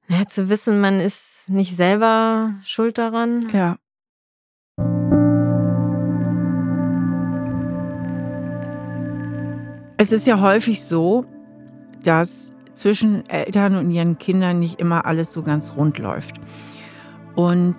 [0.08, 3.50] Ja, zu wissen, man ist nicht selber schuld daran.
[3.52, 3.78] Ja.
[9.98, 11.26] Es ist ja häufig so,
[12.04, 16.36] dass zwischen Eltern und ihren Kindern nicht immer alles so ganz rund läuft.
[17.36, 17.76] Und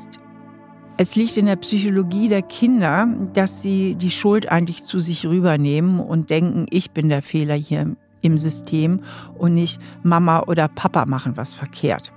[0.99, 6.01] es liegt in der Psychologie der Kinder, dass sie die Schuld eigentlich zu sich rübernehmen
[6.01, 9.01] und denken, ich bin der Fehler hier im System
[9.37, 12.13] und nicht Mama oder Papa machen was verkehrt.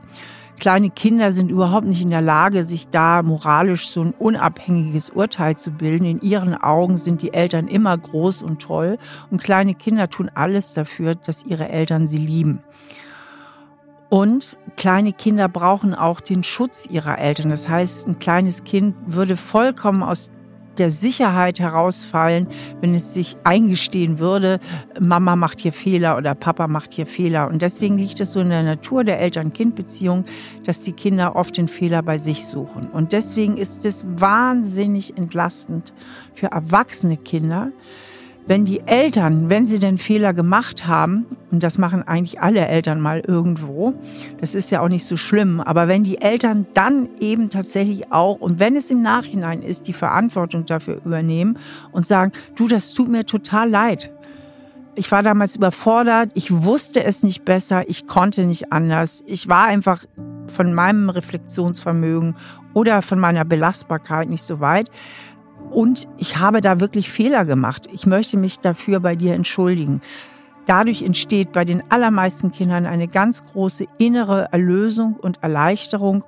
[0.59, 5.57] Kleine Kinder sind überhaupt nicht in der Lage, sich da moralisch so ein unabhängiges Urteil
[5.57, 6.05] zu bilden.
[6.05, 8.97] In ihren Augen sind die Eltern immer groß und toll
[9.29, 12.59] und kleine Kinder tun alles dafür, dass ihre Eltern sie lieben.
[14.09, 17.49] Und kleine Kinder brauchen auch den Schutz ihrer Eltern.
[17.51, 20.31] Das heißt, ein kleines Kind würde vollkommen aus
[20.79, 22.47] der Sicherheit herausfallen,
[22.79, 24.59] wenn es sich eingestehen würde,
[24.99, 27.49] Mama macht hier Fehler oder Papa macht hier Fehler.
[27.49, 30.23] Und deswegen liegt es so in der Natur der Eltern-Kind-Beziehung,
[30.63, 32.87] dass die Kinder oft den Fehler bei sich suchen.
[32.87, 35.93] Und deswegen ist es wahnsinnig entlastend
[36.33, 37.71] für erwachsene Kinder,
[38.49, 42.99] wenn die Eltern, wenn sie den Fehler gemacht haben, und das machen eigentlich alle Eltern
[42.99, 43.93] mal irgendwo,
[44.41, 48.39] das ist ja auch nicht so schlimm, aber wenn die Eltern dann eben tatsächlich auch,
[48.39, 51.59] und wenn es im Nachhinein ist, die Verantwortung dafür übernehmen
[51.91, 54.11] und sagen, du, das tut mir total leid.
[54.95, 59.23] Ich war damals überfordert, ich wusste es nicht besser, ich konnte nicht anders.
[59.27, 60.05] Ich war einfach
[60.47, 62.35] von meinem Reflexionsvermögen
[62.73, 64.89] oder von meiner Belastbarkeit nicht so weit.
[65.71, 67.87] Und ich habe da wirklich Fehler gemacht.
[67.91, 70.01] Ich möchte mich dafür bei dir entschuldigen.
[70.65, 76.23] Dadurch entsteht bei den allermeisten Kindern eine ganz große innere Erlösung und Erleichterung.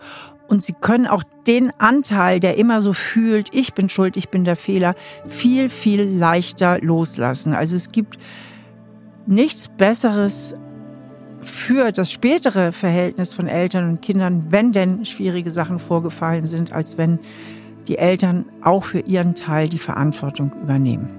[0.48, 4.44] Und sie können auch den Anteil, der immer so fühlt, ich bin schuld, ich bin
[4.44, 4.96] der Fehler,
[5.30, 7.54] viel, viel leichter loslassen.
[7.54, 8.18] Also es gibt
[9.28, 10.56] nichts Besseres
[11.44, 16.98] für das spätere Verhältnis von Eltern und Kindern, wenn denn schwierige Sachen vorgefallen sind, als
[16.98, 17.20] wenn
[17.88, 21.10] die Eltern auch für ihren Teil die Verantwortung übernehmen.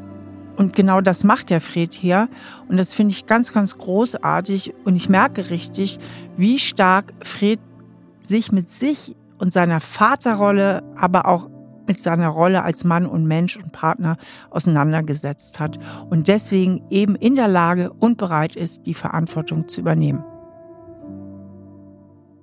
[0.57, 2.29] Und genau das macht der Fred hier.
[2.69, 4.75] Und das finde ich ganz, ganz großartig.
[4.85, 5.99] Und ich merke richtig,
[6.37, 7.59] wie stark Fred
[8.23, 11.49] sich mit sich und seiner Vaterrolle, aber auch
[11.87, 14.17] mit seiner Rolle als Mann und Mensch und Partner
[14.51, 15.79] auseinandergesetzt hat
[16.11, 20.25] und deswegen eben in der Lage und bereit ist, die Verantwortung zu übernehmen.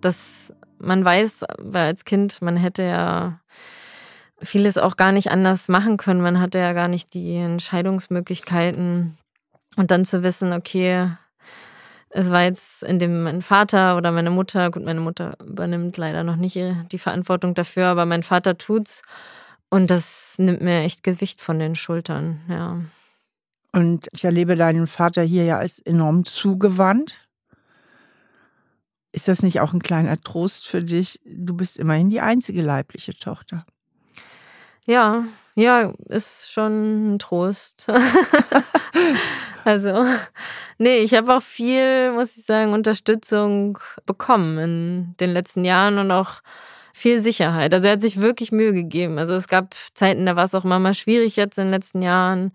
[0.02, 3.40] Dass man weiß, weil als Kind, man hätte ja
[4.42, 6.22] vieles auch gar nicht anders machen können.
[6.22, 9.18] Man hatte ja gar nicht die Entscheidungsmöglichkeiten.
[9.76, 11.10] Und dann zu wissen, okay,
[12.10, 16.24] es war jetzt in dem mein Vater oder meine Mutter, gut, meine Mutter übernimmt leider
[16.24, 16.58] noch nicht
[16.92, 19.04] die Verantwortung dafür, aber mein Vater tut's.
[19.70, 22.82] Und das nimmt mir echt Gewicht von den Schultern, ja.
[23.72, 27.28] Und ich erlebe deinen Vater hier ja als enorm zugewandt.
[29.12, 31.22] Ist das nicht auch ein kleiner Trost für dich?
[31.24, 33.66] Du bist immerhin die einzige leibliche Tochter.
[34.86, 37.92] Ja, ja, ist schon ein Trost.
[39.66, 40.06] also,
[40.78, 46.12] nee, ich habe auch viel, muss ich sagen, Unterstützung bekommen in den letzten Jahren und
[46.12, 46.42] auch
[46.94, 47.74] viel Sicherheit.
[47.74, 49.20] Also er hat sich wirklich Mühe gegeben.
[49.20, 52.52] Also es gab Zeiten, da war es auch mal schwierig jetzt in den letzten Jahren.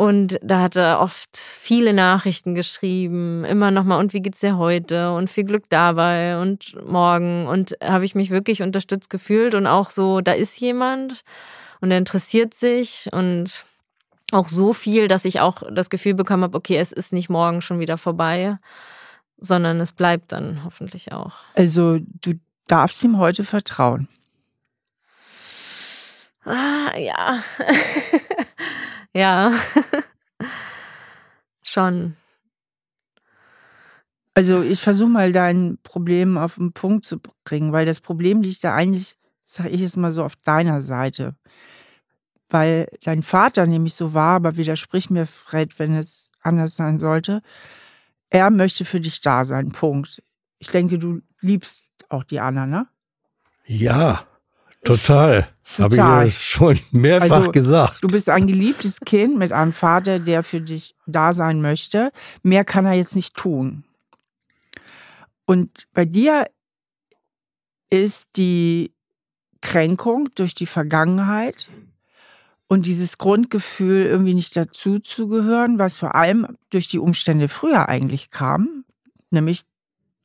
[0.00, 5.12] Und da hat er oft viele Nachrichten geschrieben, immer nochmal, und wie geht's dir heute?
[5.12, 7.46] Und viel Glück dabei und morgen.
[7.46, 11.20] Und habe ich mich wirklich unterstützt gefühlt und auch so, da ist jemand
[11.82, 13.66] und er interessiert sich und
[14.32, 17.60] auch so viel, dass ich auch das Gefühl bekommen habe, okay, es ist nicht morgen
[17.60, 18.56] schon wieder vorbei,
[19.36, 21.34] sondern es bleibt dann hoffentlich auch.
[21.56, 24.08] Also du darfst ihm heute vertrauen.
[26.44, 27.42] Ah, ja.
[29.12, 29.52] Ja.
[31.62, 32.16] Schon.
[34.34, 38.62] Also ich versuche mal dein Problem auf den Punkt zu bringen, weil das Problem liegt
[38.62, 41.36] ja eigentlich, sage ich es mal so, auf deiner Seite.
[42.48, 47.42] Weil dein Vater nämlich so war, aber widersprich mir, Fred, wenn es anders sein sollte.
[48.30, 50.22] Er möchte für dich da sein, Punkt.
[50.58, 52.88] Ich denke, du liebst auch die Anna, ne?
[53.66, 54.26] Ja,
[54.84, 55.48] Total.
[55.78, 57.98] Habe ich ja schon mehrfach also, gesagt.
[58.02, 62.12] Du bist ein geliebtes Kind mit einem Vater, der für dich da sein möchte.
[62.42, 63.84] Mehr kann er jetzt nicht tun.
[65.44, 66.46] Und bei dir
[67.90, 68.92] ist die
[69.60, 71.68] Kränkung durch die Vergangenheit
[72.68, 77.88] und dieses Grundgefühl, irgendwie nicht dazu zu gehören, was vor allem durch die Umstände früher
[77.88, 78.84] eigentlich kam,
[79.30, 79.64] nämlich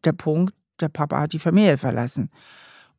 [0.04, 2.30] der Punkt, der Papa hat die Familie verlassen.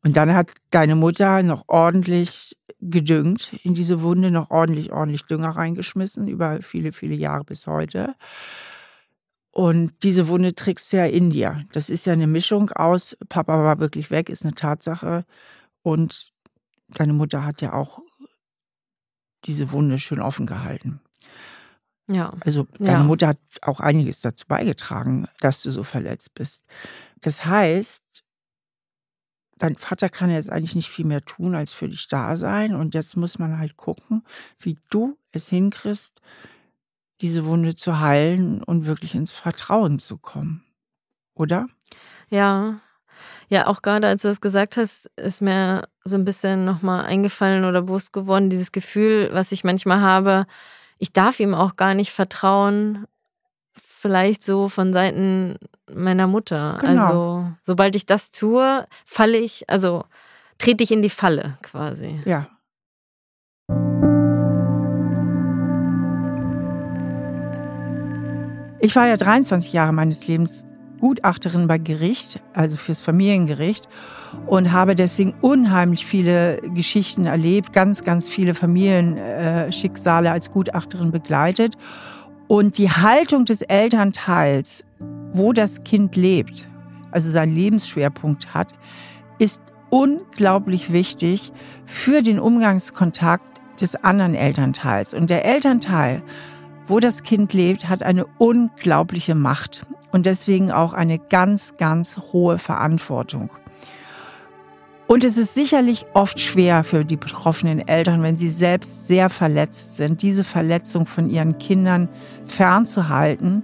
[0.03, 5.49] Und dann hat deine Mutter noch ordentlich gedüngt in diese Wunde, noch ordentlich, ordentlich Dünger
[5.49, 8.15] reingeschmissen, über viele, viele Jahre bis heute.
[9.51, 11.65] Und diese Wunde trägst du ja in dir.
[11.71, 15.25] Das ist ja eine Mischung aus, Papa war wirklich weg, ist eine Tatsache.
[15.81, 16.31] Und
[16.89, 17.99] deine Mutter hat ja auch
[19.45, 21.01] diese Wunde schön offen gehalten.
[22.07, 22.33] Ja.
[22.41, 23.03] Also deine Ja.
[23.03, 26.65] Mutter hat auch einiges dazu beigetragen, dass du so verletzt bist.
[27.21, 28.03] Das heißt,
[29.57, 32.75] dein Vater kann jetzt eigentlich nicht viel mehr tun, als für dich da sein.
[32.75, 34.23] Und jetzt muss man halt gucken,
[34.59, 36.21] wie du es hinkriegst,
[37.21, 40.63] diese Wunde zu heilen und wirklich ins Vertrauen zu kommen.
[41.33, 41.67] Oder?
[42.29, 42.79] Ja.
[43.49, 47.65] Ja, auch gerade als du das gesagt hast, ist mir so ein bisschen nochmal eingefallen
[47.65, 50.45] oder bewusst geworden, dieses Gefühl, was ich manchmal habe,
[50.99, 53.07] ich darf ihm auch gar nicht vertrauen,
[54.07, 55.57] vielleicht so von Seiten
[55.93, 56.77] meiner Mutter.
[56.79, 57.03] Genau.
[57.03, 60.05] Also, sobald ich das tue, falle ich, also
[60.59, 62.21] trete ich in die Falle quasi.
[62.23, 62.47] Ja.
[68.79, 70.63] Ich war ja 23 Jahre meines Lebens
[71.01, 73.89] Gutachterin bei Gericht, also fürs Familiengericht,
[74.45, 81.75] und habe deswegen unheimlich viele Geschichten erlebt, ganz, ganz viele Familienschicksale als Gutachterin begleitet.
[82.47, 84.85] Und die Haltung des Elternteils,
[85.33, 86.67] wo das Kind lebt,
[87.11, 88.73] also seinen Lebensschwerpunkt hat,
[89.37, 91.51] ist unglaublich wichtig
[91.85, 95.13] für den Umgangskontakt des anderen Elternteils.
[95.13, 96.23] Und der Elternteil,
[96.87, 102.57] wo das Kind lebt, hat eine unglaubliche Macht und deswegen auch eine ganz, ganz hohe
[102.57, 103.49] Verantwortung.
[105.07, 109.95] Und es ist sicherlich oft schwer für die betroffenen Eltern, wenn sie selbst sehr verletzt
[109.95, 112.09] sind, diese Verletzung von ihren Kindern
[112.45, 113.63] fernzuhalten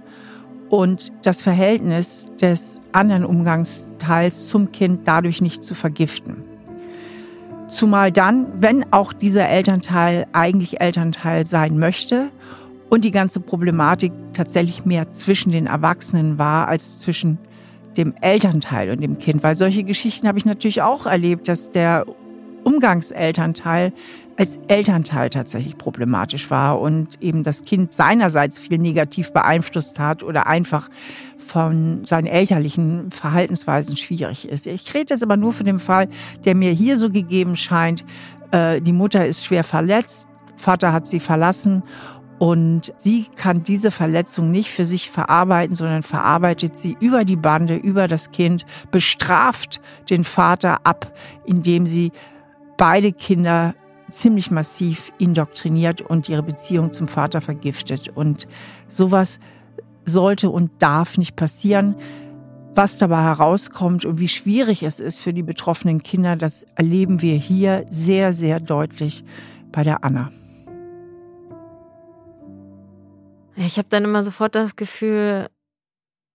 [0.70, 6.42] und das Verhältnis des anderen Umgangsteils zum Kind dadurch nicht zu vergiften.
[7.68, 12.30] Zumal dann, wenn auch dieser Elternteil eigentlich Elternteil sein möchte
[12.88, 17.38] und die ganze Problematik tatsächlich mehr zwischen den Erwachsenen war als zwischen
[17.96, 19.42] dem Elternteil und dem Kind.
[19.42, 22.06] Weil solche Geschichten habe ich natürlich auch erlebt, dass der
[22.64, 23.92] Umgangselternteil
[24.36, 30.46] als Elternteil tatsächlich problematisch war und eben das Kind seinerseits viel negativ beeinflusst hat oder
[30.46, 30.88] einfach
[31.38, 34.66] von seinen elterlichen Verhaltensweisen schwierig ist.
[34.66, 36.08] Ich rede jetzt aber nur von dem Fall,
[36.44, 38.04] der mir hier so gegeben scheint.
[38.50, 40.26] Äh, Die Mutter ist schwer verletzt,
[40.56, 41.82] Vater hat sie verlassen
[42.38, 47.76] und sie kann diese Verletzung nicht für sich verarbeiten, sondern verarbeitet sie über die Bande,
[47.76, 51.12] über das Kind, bestraft den Vater ab,
[51.44, 52.12] indem sie
[52.76, 53.74] beide Kinder
[54.10, 58.08] ziemlich massiv indoktriniert und ihre Beziehung zum Vater vergiftet.
[58.08, 58.46] Und
[58.88, 59.38] sowas
[60.04, 61.96] sollte und darf nicht passieren.
[62.74, 67.36] Was dabei herauskommt und wie schwierig es ist für die betroffenen Kinder, das erleben wir
[67.36, 69.24] hier sehr, sehr deutlich
[69.70, 70.30] bei der Anna.
[73.56, 75.48] Ich habe dann immer sofort das Gefühl,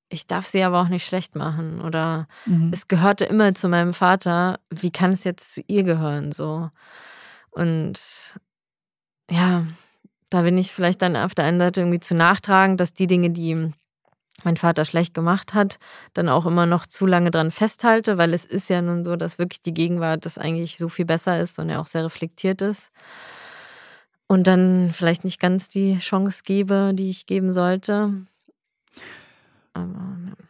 [0.10, 2.72] ich darf sie aber auch nicht schlecht machen oder Mhm.
[2.74, 4.60] es gehörte immer zu meinem Vater.
[4.70, 6.70] Wie kann es jetzt zu ihr gehören so?
[7.52, 8.00] Und
[9.30, 9.66] ja,
[10.30, 13.30] da bin ich vielleicht dann auf der einen Seite irgendwie zu nachtragend, dass die Dinge,
[13.32, 13.72] die
[14.44, 15.80] mein Vater schlecht gemacht hat,
[16.14, 19.38] dann auch immer noch zu lange dran festhalte, weil es ist ja nun so, dass
[19.38, 22.92] wirklich die Gegenwart das eigentlich so viel besser ist und er auch sehr reflektiert ist.
[24.32, 28.14] Und dann vielleicht nicht ganz die Chance gebe, die ich geben sollte.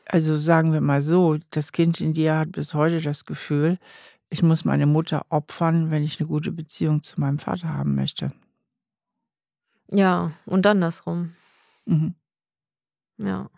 [0.06, 3.78] Also sagen wir mal so, das Kind in dir hat bis heute das Gefühl,
[4.30, 8.34] ich muss meine Mutter opfern, wenn ich eine gute Beziehung zu meinem Vater haben möchte.
[9.90, 11.34] ja, und andersrum.
[11.86, 12.16] Mhm.
[13.18, 13.50] Ja.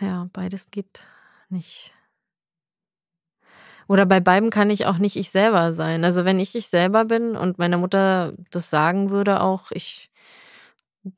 [0.00, 1.06] Ja, beides geht
[1.48, 1.92] nicht.
[3.88, 6.04] Oder bei beiden kann ich auch nicht ich selber sein.
[6.04, 10.10] Also wenn ich ich selber bin und meine Mutter das sagen würde, auch ich,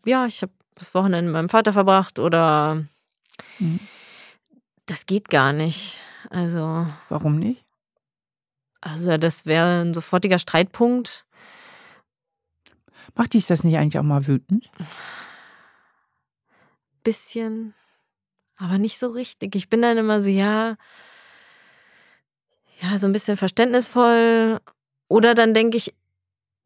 [0.05, 2.85] ja, ich habe das Wochenende mit meinem Vater verbracht oder
[3.59, 3.81] Mhm.
[4.87, 6.01] das geht gar nicht.
[6.31, 7.65] Also, Warum nicht?
[8.81, 11.27] also das wäre ein sofortiger Streitpunkt.
[13.15, 14.71] Macht dich das nicht eigentlich auch mal wütend?
[17.03, 17.73] bisschen,
[18.57, 19.55] aber nicht so richtig.
[19.55, 20.77] Ich bin dann immer so, ja,
[22.81, 24.61] ja, so ein bisschen verständnisvoll.
[25.09, 25.95] Oder dann denke ich,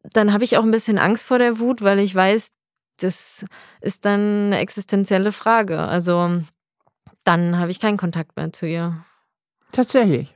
[0.03, 2.49] dann habe ich auch ein bisschen Angst vor der Wut, weil ich weiß,
[2.97, 3.45] das
[3.81, 5.79] ist dann eine existenzielle Frage.
[5.79, 6.41] Also
[7.23, 9.03] dann habe ich keinen Kontakt mehr zu ihr.
[9.71, 10.35] Tatsächlich.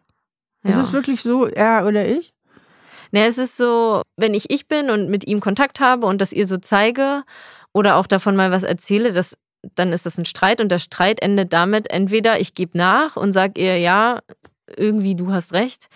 [0.63, 0.71] Ja.
[0.71, 2.34] Ist es wirklich so, er oder ich?
[3.11, 6.34] Ne, es ist so, wenn ich ich bin und mit ihm Kontakt habe und das
[6.34, 7.23] ihr so zeige
[7.71, 9.38] oder auch davon mal was erzähle, das,
[9.76, 13.32] dann ist das ein Streit und der Streit endet damit, entweder ich gebe nach und
[13.32, 14.21] sage ihr, ja,
[14.68, 15.89] irgendwie du hast recht,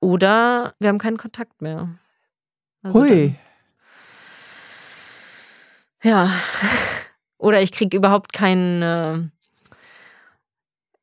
[0.00, 1.98] oder wir haben keinen Kontakt mehr.
[2.82, 3.36] Also Hui.
[6.00, 6.40] Dann, ja.
[7.38, 9.30] Oder ich kriege überhaupt keine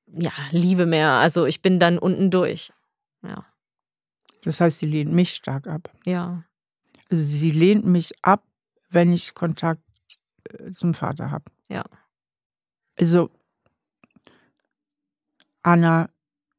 [0.07, 1.11] ja, Liebe mehr.
[1.11, 2.71] Also ich bin dann unten durch.
[3.21, 3.45] Ja.
[4.43, 5.89] Das heißt, sie lehnt mich stark ab.
[6.05, 6.43] Ja.
[7.09, 8.43] Also sie lehnt mich ab,
[8.89, 9.83] wenn ich Kontakt
[10.49, 11.45] äh, zum Vater habe.
[11.69, 11.83] Ja.
[12.97, 13.31] Also,
[15.63, 16.09] Anna,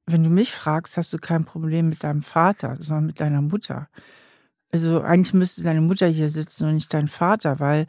[0.06, 3.88] wenn du mich fragst, hast du kein Problem mit deinem Vater, sondern mit deiner Mutter.
[4.72, 7.86] Also eigentlich müsste deine Mutter hier sitzen und nicht dein Vater, weil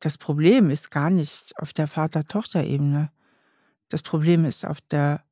[0.00, 3.10] das Problem ist gar nicht auf der Vater-Tochter-Ebene.
[3.88, 5.22] Das Problem ist auf der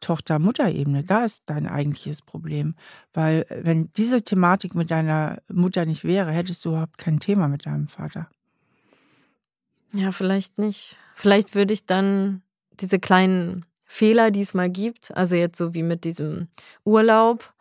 [0.00, 1.02] Tochter-Mutter-Ebene.
[1.04, 2.74] Da ist dein eigentliches Problem.
[3.12, 7.48] Weil äh, wenn diese Thematik mit deiner Mutter nicht wäre, hättest du überhaupt kein Thema
[7.48, 8.28] mit deinem Vater.
[9.92, 10.96] Ja, vielleicht nicht.
[11.14, 12.42] Vielleicht würde ich dann
[12.80, 16.48] diese kleinen Fehler, die es mal gibt, also jetzt so wie mit diesem
[16.84, 17.52] Urlaub,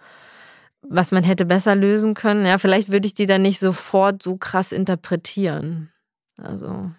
[0.81, 4.37] was man hätte besser lösen können, ja, vielleicht würde ich die dann nicht sofort so
[4.37, 5.91] krass interpretieren.
[6.41, 6.91] Also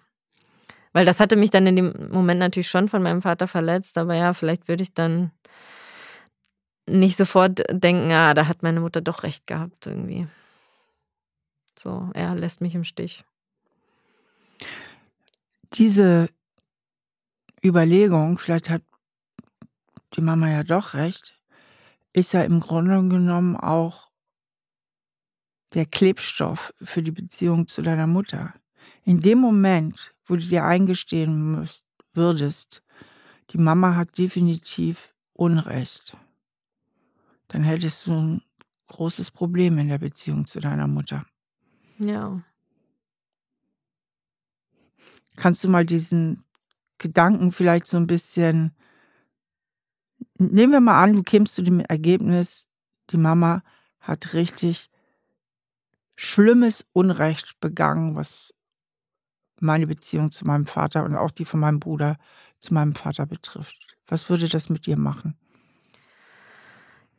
[0.95, 4.15] weil das hatte mich dann in dem Moment natürlich schon von meinem Vater verletzt, aber
[4.15, 5.31] ja, vielleicht würde ich dann
[6.87, 10.25] nicht sofort denken, ah, da hat meine Mutter doch recht gehabt irgendwie.
[11.77, 13.25] So, er lässt mich im Stich.
[15.73, 16.29] Diese
[17.61, 18.81] Überlegung, vielleicht hat
[20.15, 21.39] die Mama ja doch recht,
[22.13, 24.09] ist ja im Grunde genommen auch
[25.73, 28.53] der Klebstoff für die Beziehung zu deiner Mutter.
[29.03, 32.81] In dem Moment, wo du dir eingestehen müsst, würdest,
[33.51, 36.17] die Mama hat definitiv Unrecht,
[37.49, 38.41] dann hättest du ein
[38.87, 41.25] großes Problem in der Beziehung zu deiner Mutter.
[41.97, 42.41] Ja.
[45.35, 46.43] Kannst du mal diesen
[46.97, 48.73] Gedanken vielleicht so ein bisschen,
[50.37, 52.67] nehmen wir mal an, du kämst zu dem Ergebnis,
[53.11, 53.63] die Mama
[53.99, 54.89] hat richtig
[56.15, 58.53] schlimmes Unrecht begangen, was
[59.59, 62.17] meine Beziehung zu meinem Vater und auch die von meinem Bruder
[62.59, 63.97] zu meinem Vater betrifft.
[64.07, 65.37] Was würde das mit dir machen?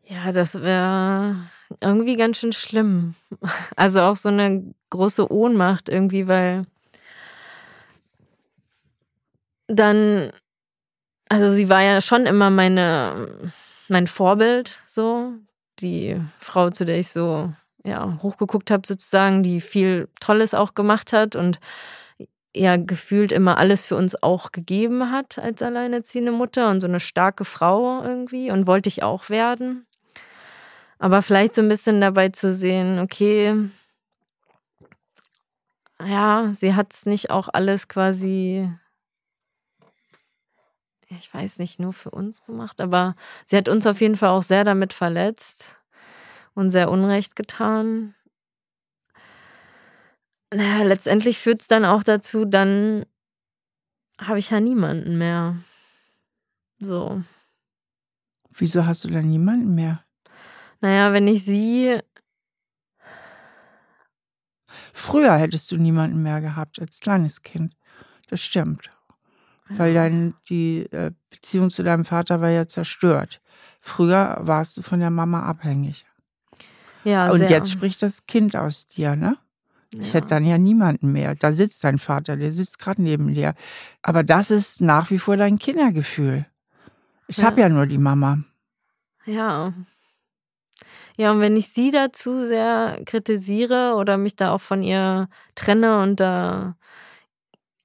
[0.04, 1.36] Ja, das wäre
[1.80, 3.14] irgendwie ganz schön schlimm.
[3.74, 6.66] Also auch so eine große Ohnmacht irgendwie, weil
[9.66, 10.30] dann,
[11.28, 13.50] also sie war ja schon immer meine,
[13.88, 15.32] mein Vorbild, so.
[15.80, 17.52] Die Frau, zu der ich so
[17.84, 21.60] ja, hochgeguckt habe, sozusagen, die viel Tolles auch gemacht hat und
[22.54, 27.00] ja gefühlt immer alles für uns auch gegeben hat als alleinerziehende Mutter und so eine
[27.00, 29.86] starke Frau irgendwie und wollte ich auch werden.
[30.98, 33.68] Aber vielleicht so ein bisschen dabei zu sehen, okay,
[36.04, 38.70] ja, sie hat es nicht auch alles quasi,
[41.08, 43.14] ich weiß nicht, nur für uns gemacht, aber
[43.46, 45.80] sie hat uns auf jeden Fall auch sehr damit verletzt
[46.54, 48.14] und sehr Unrecht getan
[50.54, 53.04] naja, letztendlich führt es dann auch dazu, dann
[54.18, 55.56] habe ich ja niemanden mehr.
[56.78, 57.22] So.
[58.50, 60.04] Wieso hast du dann niemanden mehr?
[60.80, 62.00] Naja, wenn ich sie.
[64.92, 67.74] Früher hättest du niemanden mehr gehabt als kleines Kind.
[68.28, 68.90] Das stimmt.
[69.70, 69.78] Ja.
[69.78, 73.40] Weil dein, die äh, Beziehung zu deinem Vater war ja zerstört.
[73.82, 76.06] Früher warst du von der Mama abhängig.
[77.04, 77.50] Ja, Und sehr.
[77.50, 79.36] jetzt spricht das Kind aus dir, ne?
[79.92, 81.34] Ich hätte dann ja niemanden mehr.
[81.34, 83.54] Da sitzt dein Vater, der sitzt gerade neben dir.
[84.02, 86.44] Aber das ist nach wie vor dein Kindergefühl.
[87.28, 87.44] Ich ja.
[87.44, 88.40] habe ja nur die Mama.
[89.24, 89.72] Ja.
[91.16, 95.28] Ja, und wenn ich sie da zu sehr kritisiere oder mich da auch von ihr
[95.54, 96.76] trenne und da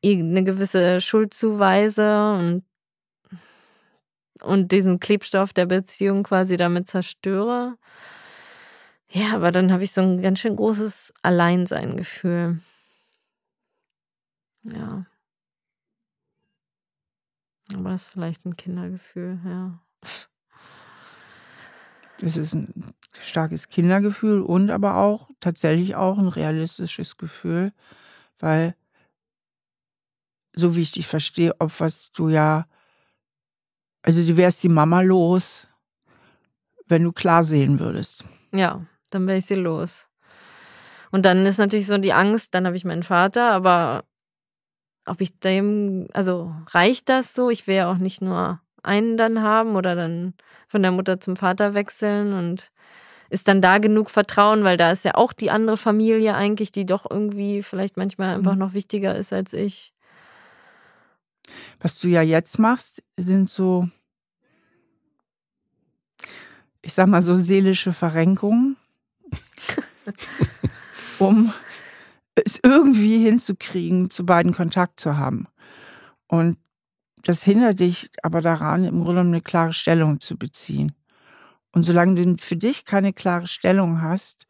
[0.03, 2.63] eine gewisse Schuld zuweise und,
[4.41, 7.77] und diesen Klebstoff der Beziehung quasi damit zerstöre,
[9.13, 12.61] ja, aber dann habe ich so ein ganz schön großes Alleinsein-Gefühl.
[14.63, 15.05] Ja.
[17.73, 19.81] Aber das ist vielleicht ein Kindergefühl, ja.
[22.21, 27.73] Es ist ein starkes Kindergefühl und aber auch tatsächlich auch ein realistisches Gefühl,
[28.39, 28.75] weil
[30.53, 32.65] so wie ich dich verstehe, opferst du ja,
[34.03, 35.67] also du wärst die Mama los,
[36.87, 38.25] wenn du klar sehen würdest.
[38.51, 40.07] Ja, dann wäre ich sie los.
[41.11, 44.05] Und dann ist natürlich so die Angst, dann habe ich meinen Vater, aber
[45.05, 47.49] ob ich dem, also reicht das so?
[47.49, 50.33] Ich will ja auch nicht nur einen dann haben oder dann
[50.67, 52.71] von der Mutter zum Vater wechseln und
[53.29, 56.85] ist dann da genug Vertrauen, weil da ist ja auch die andere Familie eigentlich, die
[56.85, 58.59] doch irgendwie vielleicht manchmal einfach mhm.
[58.59, 59.93] noch wichtiger ist als ich.
[61.79, 63.89] Was du ja jetzt machst, sind so,
[66.81, 68.77] ich sag mal so seelische Verrenkungen,
[71.19, 71.53] um
[72.35, 75.47] es irgendwie hinzukriegen, zu beiden Kontakt zu haben.
[76.27, 76.57] Und
[77.23, 80.93] das hindert dich aber daran, im Grunde eine klare Stellung zu beziehen.
[81.71, 84.47] Und solange du für dich keine klare Stellung hast,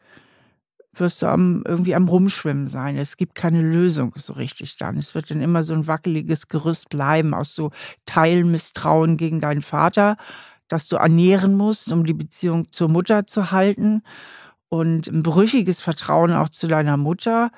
[0.93, 2.97] wirst du am, irgendwie am Rumschwimmen sein.
[2.97, 4.97] Es gibt keine Lösung so richtig dann.
[4.97, 7.71] Es wird dann immer so ein wackeliges Gerüst bleiben aus so
[8.05, 10.17] Teilmisstrauen gegen deinen Vater,
[10.67, 14.03] das du ernähren musst, um die Beziehung zur Mutter zu halten.
[14.69, 17.51] Und ein brüchiges Vertrauen auch zu deiner Mutter.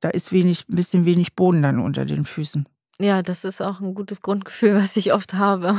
[0.00, 2.66] Da ist wenig, ein bisschen wenig Boden dann unter den Füßen.
[2.98, 5.76] Ja, das ist auch ein gutes Grundgefühl, was ich oft habe.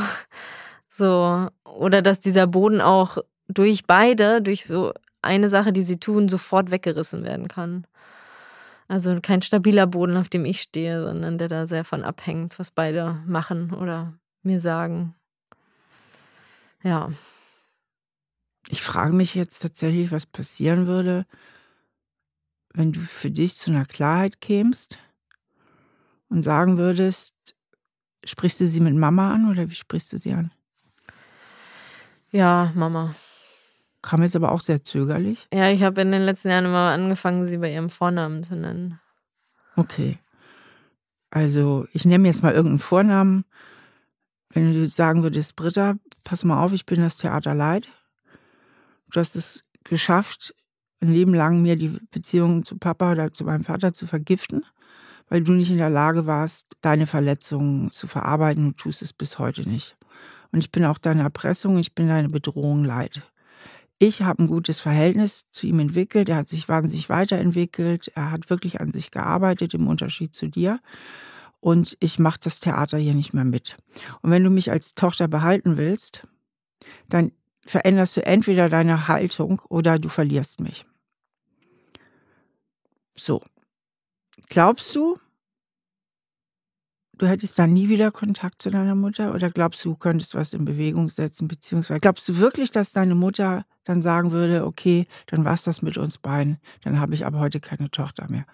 [0.90, 4.94] So, oder dass dieser Boden auch durch beide, durch so
[5.26, 7.86] eine Sache, die sie tun, sofort weggerissen werden kann.
[8.88, 12.72] Also kein stabiler Boden, auf dem ich stehe, sondern der da sehr von abhängt, was
[12.72, 14.14] beide machen oder
[14.44, 15.16] mir sagen.
[16.84, 17.10] Ja.
[18.70, 21.26] Ich frage mich jetzt tatsächlich, was passieren würde,
[22.74, 25.00] wenn du für dich zu einer Klarheit kämst
[26.30, 27.34] und sagen würdest,
[28.24, 30.52] sprichst du sie mit Mama an oder wie sprichst du sie an?
[32.32, 33.16] Ja, Mama.
[34.06, 35.48] Kam jetzt aber auch sehr zögerlich.
[35.52, 39.00] Ja, ich habe in den letzten Jahren immer angefangen, sie bei ihrem Vornamen zu nennen.
[39.76, 40.20] Okay.
[41.32, 43.46] Also, ich nehme jetzt mal irgendeinen Vornamen.
[44.50, 47.88] Wenn du sagen würdest, Britta, pass mal auf, ich bin das Theater leid.
[49.12, 50.54] Du hast es geschafft,
[51.02, 54.64] ein Leben lang mir die Beziehung zu Papa oder zu meinem Vater zu vergiften,
[55.30, 58.66] weil du nicht in der Lage warst, deine Verletzungen zu verarbeiten.
[58.68, 59.98] Du tust es bis heute nicht.
[60.52, 63.24] Und ich bin auch deine Erpressung, ich bin deine Bedrohung leid.
[63.98, 66.28] Ich habe ein gutes Verhältnis zu ihm entwickelt.
[66.28, 68.12] Er hat sich wahnsinnig weiterentwickelt.
[68.16, 70.82] Er hat wirklich an sich gearbeitet, im Unterschied zu dir.
[71.62, 73.78] Und ich mache das Theater hier nicht mehr mit.
[74.22, 76.28] Und wenn du mich als Tochter behalten willst,
[77.08, 77.32] dann
[77.66, 80.86] veränderst du entweder deine Haltung oder du verlierst mich.
[83.16, 83.42] So.
[84.50, 85.18] Glaubst du,
[87.18, 89.34] du hättest dann nie wieder Kontakt zu deiner Mutter?
[89.34, 91.48] Oder glaubst du, du könntest was in Bewegung setzen?
[91.48, 95.82] Beziehungsweise glaubst du wirklich, dass deine Mutter dann sagen würde, okay, dann war es das
[95.82, 98.46] mit uns beiden, dann habe ich aber heute keine Tochter mehr?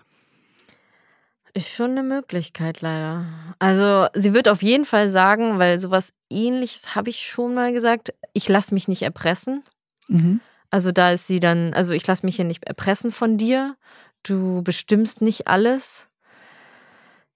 [1.53, 3.25] Ist schon eine Möglichkeit, leider.
[3.59, 8.13] Also, sie wird auf jeden Fall sagen, weil sowas ähnliches habe ich schon mal gesagt,
[8.31, 9.63] ich lasse mich nicht erpressen.
[10.07, 10.39] Mhm.
[10.69, 13.75] Also, da ist sie dann, also ich lasse mich hier nicht erpressen von dir.
[14.23, 16.07] Du bestimmst nicht alles.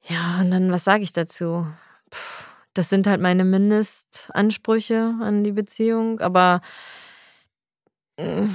[0.07, 1.65] Ja, und dann, was sage ich dazu?
[2.09, 2.43] Puh,
[2.73, 6.61] das sind halt meine Mindestansprüche an die Beziehung, aber
[8.17, 8.49] mm,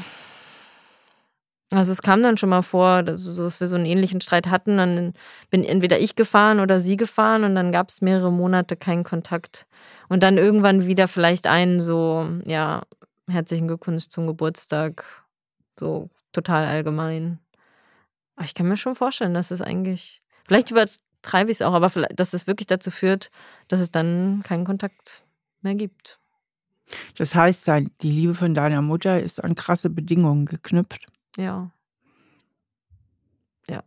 [1.72, 4.76] also es kam dann schon mal vor, dass, wir so einen ähnlichen Streit hatten.
[4.78, 5.12] Dann
[5.50, 9.66] bin entweder ich gefahren oder sie gefahren und dann gab es mehrere Monate keinen Kontakt.
[10.08, 12.82] Und dann irgendwann wieder vielleicht einen so, ja,
[13.28, 15.04] herzlichen Glückwunsch zum Geburtstag.
[15.78, 17.38] So total allgemein.
[18.34, 20.86] Aber ich kann mir schon vorstellen, dass es eigentlich, vielleicht über,
[21.22, 23.30] treibe ich es auch, aber dass es wirklich dazu führt,
[23.68, 25.24] dass es dann keinen Kontakt
[25.62, 26.18] mehr gibt.
[27.16, 27.68] Das heißt,
[28.02, 31.06] die Liebe von deiner Mutter ist an krasse Bedingungen geknüpft.
[31.36, 31.70] Ja.
[33.68, 33.84] Ja.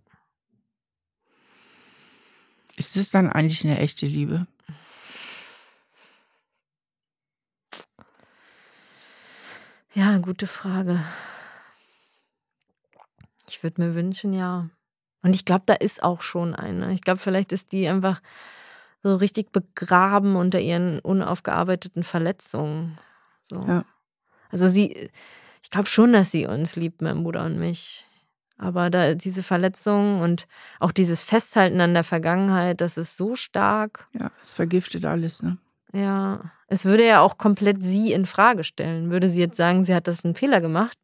[2.77, 4.47] Ist es dann eigentlich eine echte Liebe?
[9.93, 11.03] Ja, gute Frage.
[13.47, 14.69] Ich würde mir wünschen, ja.
[15.23, 16.93] Und ich glaube, da ist auch schon eine.
[16.93, 18.21] Ich glaube, vielleicht ist die einfach
[19.01, 22.97] so richtig begraben unter ihren unaufgearbeiteten Verletzungen.
[23.41, 23.65] So.
[23.67, 23.85] Ja.
[24.51, 25.09] Also sie,
[25.61, 28.05] ich glaube schon, dass sie uns liebt, mein Bruder und mich.
[28.57, 30.47] Aber da diese Verletzungen und
[30.79, 34.07] auch dieses Festhalten an der Vergangenheit, das ist so stark.
[34.13, 35.57] Ja, es vergiftet alles, ne?
[35.91, 39.11] Ja, es würde ja auch komplett sie in Frage stellen.
[39.11, 40.97] Würde sie jetzt sagen, sie hat das einen Fehler gemacht,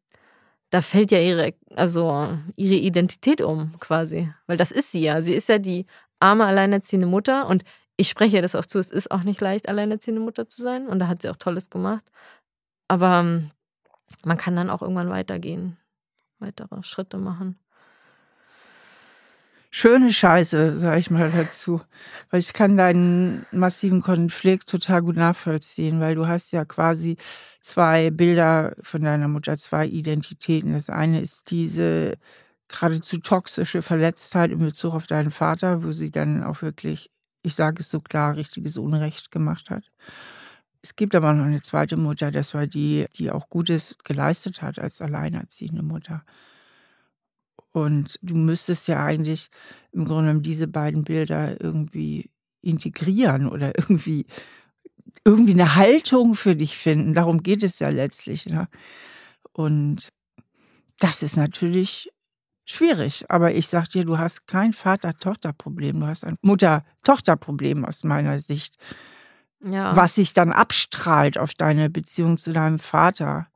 [0.70, 4.32] da fällt ja ihre, also ihre Identität um, quasi.
[4.46, 5.20] Weil das ist sie ja.
[5.20, 5.86] Sie ist ja die
[6.20, 7.46] arme, alleinerziehende Mutter.
[7.46, 7.64] Und
[7.96, 10.86] ich spreche ja das auch zu, es ist auch nicht leicht, alleinerziehende Mutter zu sein.
[10.86, 12.04] Und da hat sie auch Tolles gemacht.
[12.88, 13.50] Aber ähm,
[14.24, 15.76] man kann dann auch irgendwann weitergehen,
[16.38, 17.58] weitere Schritte machen
[19.70, 21.80] schöne Scheiße, sage ich mal dazu.
[22.30, 27.16] Weil ich kann deinen massiven Konflikt total gut nachvollziehen, weil du hast ja quasi
[27.60, 30.72] zwei Bilder von deiner Mutter, zwei Identitäten.
[30.72, 32.14] Das eine ist diese
[32.68, 37.10] geradezu toxische Verletztheit in Bezug auf deinen Vater, wo sie dann auch wirklich
[37.42, 39.90] ich sage es so klar, richtiges Unrecht gemacht hat.
[40.82, 44.78] Es gibt aber noch eine zweite Mutter, das war die, die auch Gutes geleistet hat
[44.78, 46.24] als alleinerziehende Mutter.
[47.72, 49.48] Und du müsstest ja eigentlich
[49.92, 52.30] im Grunde genommen diese beiden Bilder irgendwie
[52.62, 54.26] integrieren oder irgendwie,
[55.24, 57.14] irgendwie eine Haltung für dich finden.
[57.14, 58.46] Darum geht es ja letztlich.
[58.46, 58.68] Ne?
[59.52, 60.08] Und
[60.98, 62.10] das ist natürlich
[62.64, 63.24] schwierig.
[63.28, 68.76] Aber ich sag dir, du hast kein Vater-Tochter-Problem, du hast ein Mutter-Tochter-Problem aus meiner Sicht.
[69.62, 69.94] Ja.
[69.94, 73.49] Was sich dann abstrahlt auf deine Beziehung zu deinem Vater.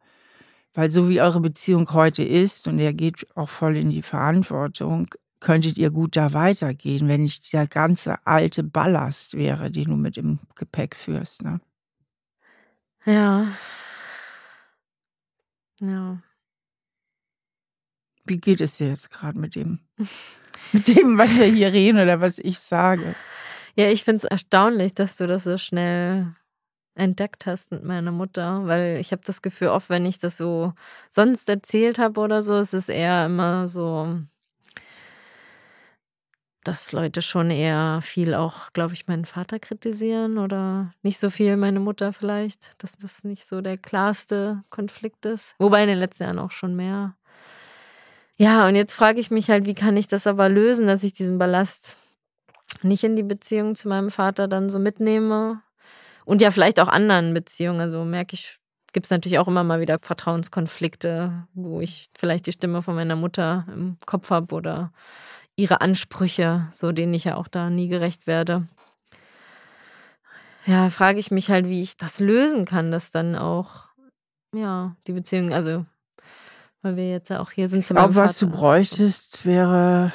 [0.75, 5.09] Weil so wie eure Beziehung heute ist, und er geht auch voll in die Verantwortung,
[5.41, 10.17] könntet ihr gut da weitergehen, wenn nicht dieser ganze alte Ballast wäre, den du mit
[10.17, 11.43] im Gepäck führst.
[11.43, 11.61] Ne?
[13.05, 13.49] Ja.
[15.81, 16.23] Ja.
[18.25, 19.81] Wie geht es dir jetzt gerade mit dem,
[20.73, 23.15] mit dem, was wir hier reden oder was ich sage?
[23.77, 26.35] Ja, ich finde es erstaunlich, dass du das so schnell
[26.95, 30.73] entdeckt hast mit meiner Mutter, weil ich habe das Gefühl, oft wenn ich das so
[31.11, 34.21] sonst erzählt habe oder so, ist es eher immer so,
[36.65, 41.57] dass Leute schon eher viel auch, glaube ich, meinen Vater kritisieren oder nicht so viel
[41.57, 45.55] meine Mutter vielleicht, dass das nicht so der klarste Konflikt ist.
[45.59, 47.17] Wobei in den letzten Jahren auch schon mehr.
[48.37, 51.13] Ja, und jetzt frage ich mich halt, wie kann ich das aber lösen, dass ich
[51.13, 51.97] diesen Ballast
[52.83, 55.63] nicht in die Beziehung zu meinem Vater dann so mitnehme.
[56.25, 57.81] Und ja, vielleicht auch anderen Beziehungen.
[57.81, 58.59] Also merke ich,
[58.93, 63.17] gibt es natürlich auch immer mal wieder Vertrauenskonflikte, wo ich vielleicht die Stimme von meiner
[63.17, 64.93] Mutter im Kopf habe oder
[65.57, 68.67] ihre Ansprüche, so denen ich ja auch da nie gerecht werde.
[70.67, 73.85] Ja, frage ich mich halt, wie ich das lösen kann, dass dann auch,
[74.55, 75.85] ja, die Beziehung, also
[76.81, 80.13] weil wir jetzt ja auch hier sind zum Ich glaube, was du bräuchtest, wäre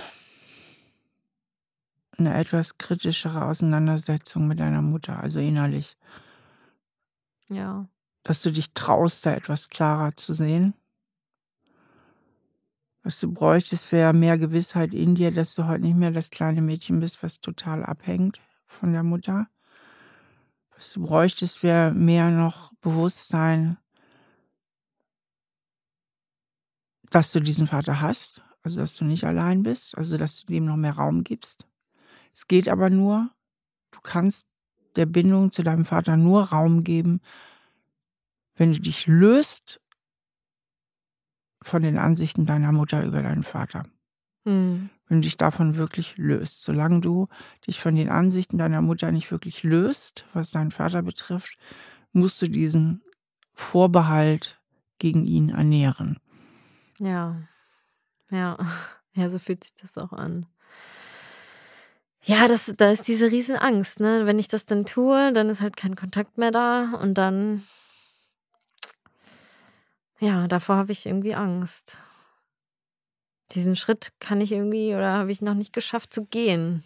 [2.19, 5.97] eine etwas kritischere Auseinandersetzung mit deiner Mutter, also innerlich.
[7.49, 7.87] Ja.
[8.23, 10.73] Dass du dich traust, da etwas klarer zu sehen.
[13.03, 16.61] Was du bräuchtest, wäre mehr Gewissheit in dir, dass du heute nicht mehr das kleine
[16.61, 19.47] Mädchen bist, was total abhängt von der Mutter.
[20.75, 23.77] Was du bräuchtest, wäre mehr noch Bewusstsein,
[27.09, 30.65] dass du diesen Vater hast, also dass du nicht allein bist, also dass du ihm
[30.65, 31.68] noch mehr Raum gibst.
[32.33, 33.29] Es geht aber nur,
[33.91, 34.47] du kannst
[34.95, 37.21] der Bindung zu deinem Vater nur Raum geben,
[38.55, 39.81] wenn du dich löst
[41.61, 43.83] von den Ansichten deiner Mutter über deinen Vater.
[44.45, 44.89] Mhm.
[45.07, 46.63] Wenn du dich davon wirklich löst.
[46.63, 47.27] Solange du
[47.67, 51.57] dich von den Ansichten deiner Mutter nicht wirklich löst, was deinen Vater betrifft,
[52.11, 53.01] musst du diesen
[53.53, 54.61] Vorbehalt
[54.99, 56.19] gegen ihn ernähren.
[56.99, 57.41] Ja,
[58.29, 58.57] ja,
[59.13, 60.45] ja, so fühlt sich das auch an.
[62.23, 64.25] Ja, das, da ist diese Riesenangst, ne?
[64.25, 67.63] Wenn ich das dann tue, dann ist halt kein Kontakt mehr da und dann,
[70.19, 71.97] ja, davor habe ich irgendwie Angst.
[73.53, 76.83] Diesen Schritt kann ich irgendwie oder habe ich noch nicht geschafft zu gehen.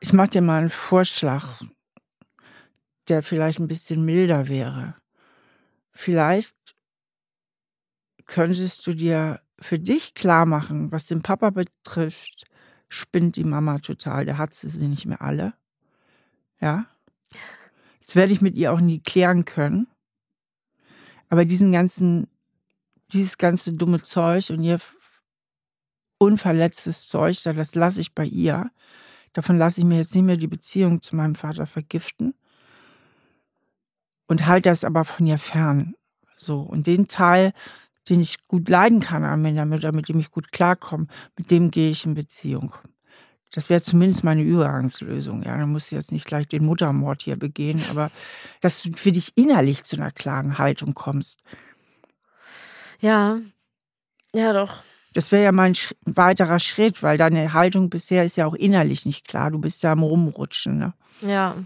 [0.00, 1.60] Ich mache dir mal einen Vorschlag,
[3.08, 4.94] der vielleicht ein bisschen milder wäre.
[5.92, 6.54] Vielleicht
[8.26, 12.47] könntest du dir für dich klar machen, was den Papa betrifft,
[12.88, 14.24] spinnt die Mama total.
[14.24, 15.54] Der hat sie nicht mehr alle.
[16.60, 16.86] Ja.
[18.00, 19.86] Das werde ich mit ihr auch nie klären können.
[21.28, 22.26] Aber diesen ganzen,
[23.12, 24.78] dieses ganze dumme Zeug und ihr
[26.18, 28.70] unverletztes Zeug, das lasse ich bei ihr.
[29.34, 32.34] Davon lasse ich mir jetzt nicht mehr die Beziehung zu meinem Vater vergiften.
[34.26, 35.94] Und halte das aber von ihr fern.
[36.36, 36.60] So.
[36.60, 37.52] Und den Teil
[38.10, 41.06] den ich gut leiden kann an mir, damit, mit dem ich gut klarkomme,
[41.36, 42.74] mit dem gehe ich in Beziehung.
[43.52, 45.42] Das wäre zumindest meine Übergangslösung.
[45.42, 48.10] Ja, dann musst du jetzt nicht gleich den Muttermord hier begehen, aber
[48.60, 51.42] dass du für dich innerlich zu einer klaren Haltung kommst.
[53.00, 53.40] Ja,
[54.34, 54.82] ja, doch.
[55.14, 59.26] Das wäre ja mein weiterer Schritt, weil deine Haltung bisher ist ja auch innerlich nicht
[59.26, 59.50] klar.
[59.50, 60.78] Du bist ja am Rumrutschen.
[60.78, 60.92] Ne?
[61.22, 61.56] Ja.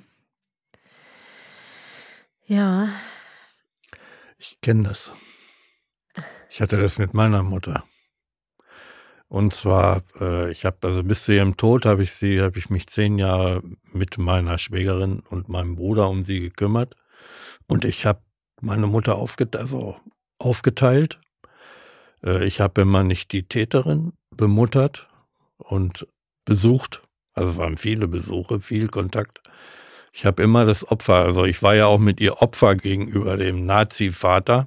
[2.46, 2.88] Ja.
[4.38, 5.12] Ich kenne das.
[6.50, 7.84] Ich hatte das mit meiner Mutter.
[9.28, 12.68] Und zwar, äh, ich habe also bis zu ihrem Tod habe ich sie, habe ich
[12.68, 16.96] mich zehn Jahre mit meiner Schwägerin und meinem Bruder um sie gekümmert.
[17.66, 18.20] Und ich habe
[18.60, 19.96] meine Mutter aufget also
[20.38, 21.18] aufgeteilt.
[22.22, 25.08] Äh, ich habe immer nicht die Täterin bemuttert
[25.56, 26.06] und
[26.44, 27.02] besucht.
[27.32, 29.40] Also es waren viele Besuche, viel Kontakt.
[30.12, 33.64] Ich habe immer das Opfer, also ich war ja auch mit ihr Opfer gegenüber dem
[33.64, 34.66] Nazi-Vater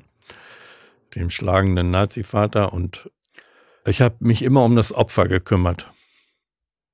[1.16, 3.10] dem schlagenden Nazi-Vater und
[3.88, 5.92] ich habe mich immer um das Opfer gekümmert.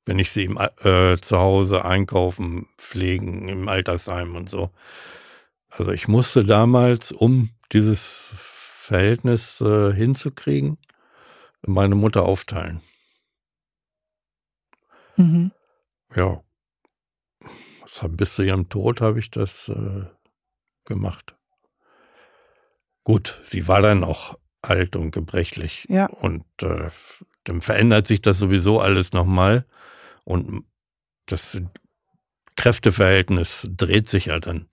[0.06, 4.72] wenn ich sie im, äh, zu Hause einkaufen, pflegen, im Altersheim und so.
[5.70, 10.78] Also ich musste damals, um dieses Verhältnis äh, hinzukriegen,
[11.66, 12.82] meine Mutter aufteilen.
[15.16, 15.52] Mhm.
[16.16, 16.44] Ja.
[18.10, 20.06] Bis zu ihrem Tod habe ich das äh,
[20.86, 21.36] gemacht.
[23.04, 25.86] Gut, sie war dann auch alt und gebrechlich.
[25.90, 26.06] Ja.
[26.06, 26.90] Und äh,
[27.44, 29.66] dann verändert sich das sowieso alles nochmal.
[30.24, 30.66] Und
[31.26, 31.60] das
[32.56, 34.68] Kräfteverhältnis dreht sich ja dann.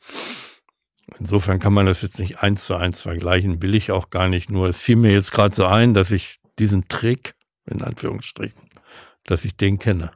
[1.19, 4.51] Insofern kann man das jetzt nicht eins zu eins vergleichen, will ich auch gar nicht.
[4.51, 8.61] Nur es fiel mir jetzt gerade so ein, dass ich diesen Trick, in Anführungsstrichen,
[9.25, 10.11] dass ich den kenne.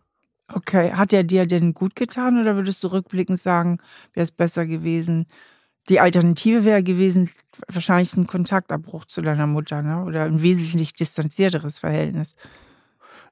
[0.49, 3.79] Okay, hat er dir denn gut getan oder würdest du rückblickend sagen,
[4.13, 5.27] wäre es besser gewesen?
[5.89, 7.31] Die Alternative wäre gewesen,
[7.69, 10.05] wahrscheinlich ein Kontaktabbruch zu deiner Mutter ne?
[10.05, 12.37] oder ein wesentlich distanzierteres Verhältnis.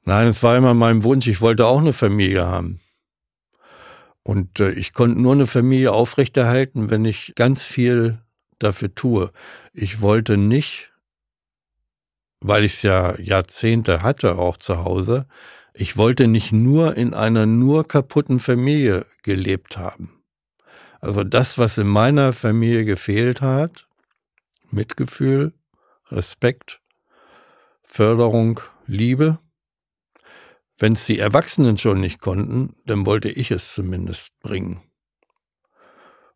[0.05, 2.81] Nein, es war immer mein Wunsch, ich wollte auch eine Familie haben.
[4.23, 8.19] Und äh, ich konnte nur eine Familie aufrechterhalten, wenn ich ganz viel
[8.59, 9.33] dafür tue.
[9.73, 10.93] Ich wollte nicht,
[12.41, 15.27] weil ich es ja Jahrzehnte hatte, auch zu Hause,
[15.73, 20.20] ich wollte nicht nur in einer nur kaputten Familie gelebt haben.
[21.01, 23.87] Also das, was in meiner Familie gefehlt hat,
[24.71, 25.55] Mitgefühl,
[26.11, 26.81] Respekt,
[27.83, 29.39] Förderung, Liebe,
[30.79, 34.81] wenn es die Erwachsenen schon nicht konnten, dann wollte ich es zumindest bringen.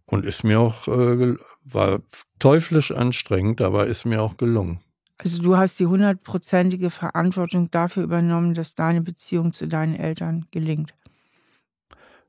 [0.06, 2.00] Und ist mir auch, äh, war
[2.38, 4.80] teuflisch anstrengend, aber ist mir auch gelungen.
[5.16, 10.92] Also du hast die hundertprozentige Verantwortung dafür übernommen, dass deine Beziehung zu deinen Eltern gelingt.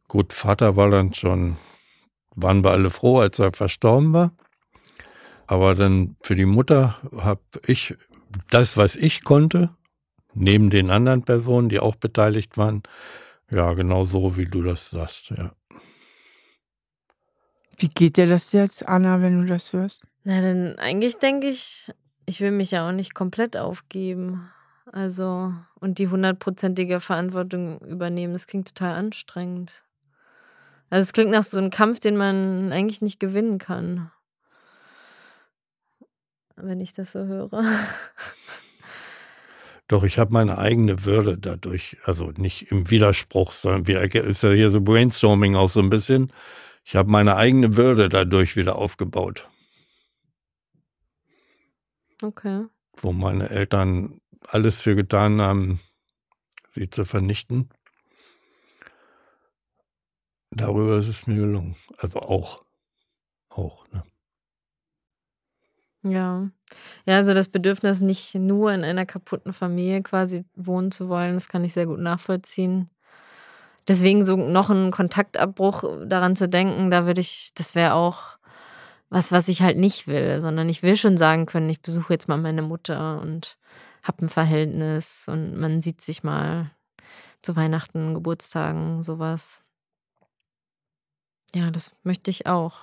[0.07, 1.57] Gut, Vater war dann schon,
[2.35, 4.31] waren wir alle froh, als er verstorben war.
[5.47, 7.95] Aber dann für die Mutter habe ich
[8.49, 9.69] das, was ich konnte,
[10.33, 12.83] neben den anderen Personen, die auch beteiligt waren.
[13.49, 15.51] Ja, genau so, wie du das sagst, ja.
[17.77, 20.03] Wie geht dir das jetzt, Anna, wenn du das hörst?
[20.23, 21.91] Na, dann eigentlich denke ich,
[22.25, 24.49] ich will mich ja auch nicht komplett aufgeben.
[24.91, 29.84] Also, und die hundertprozentige Verantwortung übernehmen, das klingt total anstrengend.
[30.89, 34.11] Also, es klingt nach so einem Kampf, den man eigentlich nicht gewinnen kann.
[36.55, 37.63] Wenn ich das so höre.
[39.87, 44.49] Doch ich habe meine eigene Würde dadurch, also nicht im Widerspruch, sondern wir ist ja
[44.49, 46.31] hier so Brainstorming auch so ein bisschen.
[46.83, 49.47] Ich habe meine eigene Würde dadurch wieder aufgebaut.
[52.21, 52.65] Okay.
[52.97, 55.79] Wo meine Eltern alles für getan haben,
[56.73, 57.69] sie zu vernichten.
[60.55, 61.75] Darüber ist es mir gelungen.
[61.97, 62.63] Also auch.
[63.49, 64.03] Auch, ne?
[66.03, 66.49] Ja.
[67.05, 71.49] Ja, also das Bedürfnis, nicht nur in einer kaputten Familie quasi wohnen zu wollen, das
[71.49, 72.89] kann ich sehr gut nachvollziehen.
[73.87, 78.37] Deswegen so noch ein Kontaktabbruch daran zu denken, da würde ich, das wäre auch
[79.09, 82.27] was, was ich halt nicht will, sondern ich will schon sagen können, ich besuche jetzt
[82.27, 83.57] mal meine Mutter und
[84.03, 86.71] habe ein Verhältnis und man sieht sich mal
[87.41, 89.64] zu Weihnachten, Geburtstagen, sowas.
[91.55, 92.73] Ja, das möchte ich auch.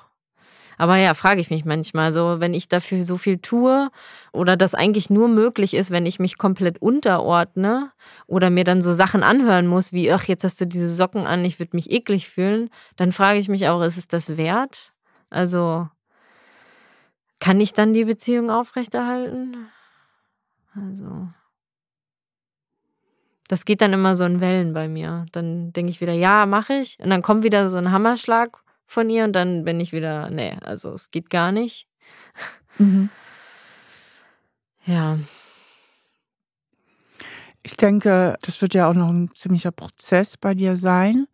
[0.79, 3.91] Aber ja, frage ich mich manchmal so, wenn ich dafür so viel tue
[4.33, 7.93] oder das eigentlich nur möglich ist, wenn ich mich komplett unterordne
[8.27, 11.45] oder mir dann so Sachen anhören muss, wie, ach, jetzt hast du diese Socken an,
[11.45, 14.93] ich würde mich eklig fühlen, dann frage ich mich auch, ist es das wert?
[15.29, 15.89] Also,
[17.41, 19.69] kann ich dann die Beziehung aufrechterhalten?
[20.75, 21.29] Also.
[23.53, 25.27] Das geht dann immer so in Wellen bei mir.
[25.33, 26.99] Dann denke ich wieder, ja, mache ich.
[27.01, 30.57] Und dann kommt wieder so ein Hammerschlag von ihr und dann bin ich wieder, nee,
[30.63, 31.87] also es geht gar nicht.
[32.79, 33.11] Mhm.
[34.87, 35.19] Ja.
[37.63, 41.27] Ich denke, das wird ja auch noch ein ziemlicher Prozess bei dir sein.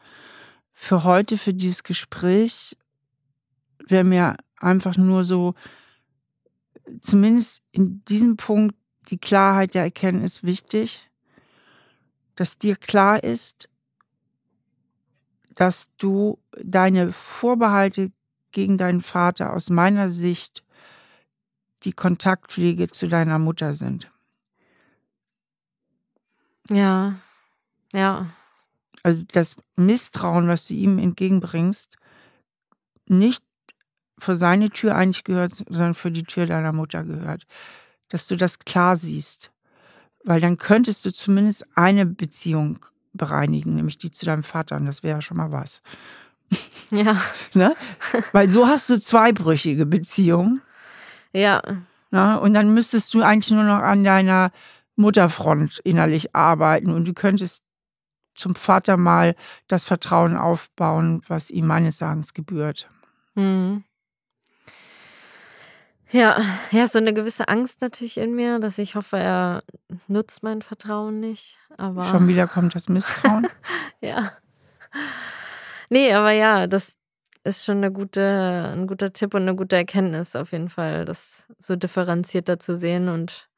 [0.75, 2.77] Für heute, für dieses Gespräch,
[3.87, 5.55] wäre mir einfach nur so,
[7.01, 8.75] zumindest in diesem Punkt,
[9.09, 11.08] die Klarheit der Erkenntnis wichtig,
[12.39, 13.68] dass dir klar ist,
[15.57, 18.12] dass du deine Vorbehalte
[18.53, 20.62] gegen deinen Vater aus meiner Sicht
[21.82, 24.12] die Kontaktpflege zu deiner Mutter sind.
[26.70, 27.18] Ja,
[27.93, 28.28] ja.
[29.03, 31.97] Also das Misstrauen, was du ihm entgegenbringst,
[33.07, 33.43] nicht
[34.16, 37.47] vor seine Tür eigentlich gehört, sondern für die Tür deiner Mutter gehört.
[38.09, 39.51] Dass du das klar siehst.
[40.29, 44.76] Weil dann könntest du zumindest eine Beziehung bereinigen, nämlich die zu deinem Vater.
[44.76, 45.81] Und das wäre ja schon mal was.
[46.91, 47.16] Ja.
[47.55, 47.74] ne?
[48.33, 50.61] Weil so hast du zweibrüchige Beziehungen.
[51.33, 51.62] Ja.
[52.11, 52.39] Ne?
[52.41, 54.53] Und dann müsstest du eigentlich nur noch an deiner
[54.97, 57.62] Mutterfront innerlich arbeiten und du könntest
[58.35, 59.35] zum Vater mal
[59.66, 62.91] das Vertrauen aufbauen, was ihm meines Sagens gebührt.
[63.35, 63.83] Mhm.
[66.11, 66.41] Ja,
[66.71, 69.63] ja, so eine gewisse Angst natürlich in mir, dass ich hoffe, er
[70.07, 71.59] nutzt mein Vertrauen nicht.
[71.77, 73.47] Aber Schon wieder kommt das Misstrauen.
[74.01, 74.31] ja.
[75.91, 76.95] Nee, aber ja, das
[77.45, 81.47] ist schon eine gute, ein guter Tipp und eine gute Erkenntnis auf jeden Fall, das
[81.61, 83.49] so differenzierter zu sehen und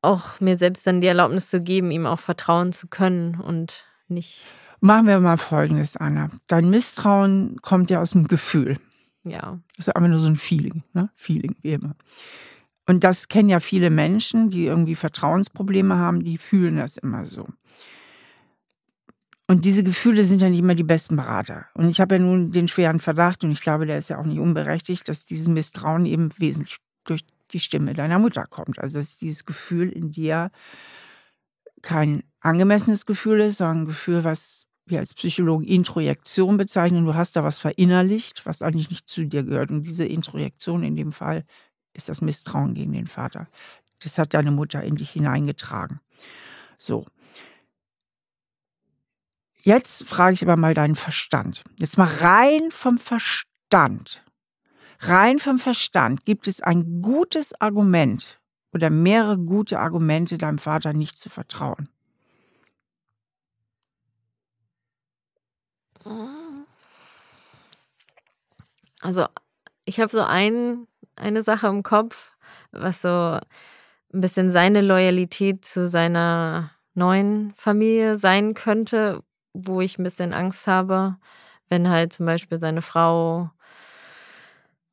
[0.00, 4.44] auch mir selbst dann die Erlaubnis zu geben, ihm auch vertrauen zu können und nicht.
[4.80, 6.30] Machen wir mal Folgendes, Anna.
[6.48, 8.78] Dein Misstrauen kommt ja aus dem Gefühl.
[9.24, 9.60] Ja.
[9.76, 11.10] Das ist einfach nur so ein Feeling, ne?
[11.14, 11.94] Feeling, wie immer.
[12.86, 17.46] Und das kennen ja viele Menschen, die irgendwie Vertrauensprobleme haben, die fühlen das immer so.
[19.46, 21.66] Und diese Gefühle sind ja nicht immer die besten Berater.
[21.74, 24.24] Und ich habe ja nun den schweren Verdacht, und ich glaube, der ist ja auch
[24.24, 28.78] nicht unberechtigt, dass dieses Misstrauen eben wesentlich durch die Stimme deiner Mutter kommt.
[28.78, 30.50] Also dass dieses Gefühl in dir
[31.82, 37.04] kein angemessenes Gefühl ist, sondern ein Gefühl, was wir als Psychologen Introjektion bezeichnen.
[37.04, 39.70] Du hast da was verinnerlicht, was eigentlich nicht zu dir gehört.
[39.70, 41.44] Und diese Introjektion in dem Fall
[41.92, 43.48] ist das Misstrauen gegen den Vater.
[44.02, 46.00] Das hat deine Mutter in dich hineingetragen.
[46.78, 47.06] So.
[49.62, 51.62] Jetzt frage ich aber mal deinen Verstand.
[51.76, 54.24] Jetzt mal rein vom Verstand.
[54.98, 58.40] Rein vom Verstand gibt es ein gutes Argument
[58.72, 61.88] oder mehrere gute Argumente, deinem Vater nicht zu vertrauen.
[69.00, 69.26] Also,
[69.84, 70.86] ich habe so ein,
[71.16, 72.32] eine Sache im Kopf,
[72.70, 79.22] was so ein bisschen seine Loyalität zu seiner neuen Familie sein könnte,
[79.54, 81.16] wo ich ein bisschen Angst habe,
[81.68, 83.50] wenn halt zum Beispiel seine Frau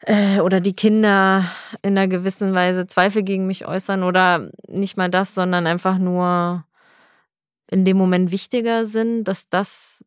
[0.01, 1.45] äh, oder die Kinder
[1.81, 6.65] in einer gewissen Weise Zweifel gegen mich äußern oder nicht mal das, sondern einfach nur
[7.69, 10.03] in dem Moment wichtiger sind, dass das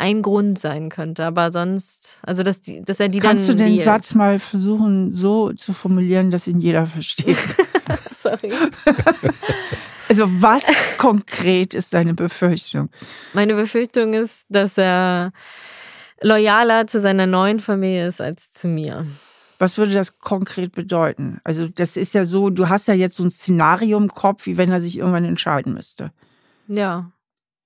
[0.00, 1.24] ein Grund sein könnte.
[1.24, 3.58] Aber sonst, also dass, die, dass er die Kannst dann.
[3.58, 7.36] du den Satz mal versuchen, so zu formulieren, dass ihn jeder versteht?
[8.22, 8.52] Sorry.
[10.08, 10.66] Also, was
[10.98, 12.88] konkret ist deine Befürchtung?
[13.32, 15.32] Meine Befürchtung ist, dass er
[16.20, 19.06] loyaler zu seiner neuen Familie ist als zu mir.
[19.58, 21.40] Was würde das konkret bedeuten?
[21.44, 24.56] Also, das ist ja so, du hast ja jetzt so ein Szenario im Kopf, wie
[24.56, 26.12] wenn er sich irgendwann entscheiden müsste.
[26.66, 27.12] Ja.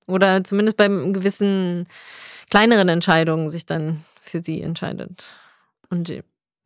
[0.07, 1.87] Oder zumindest bei gewissen
[2.51, 5.33] kleineren Entscheidungen sich dann für sie entscheidet.
[5.91, 6.09] Und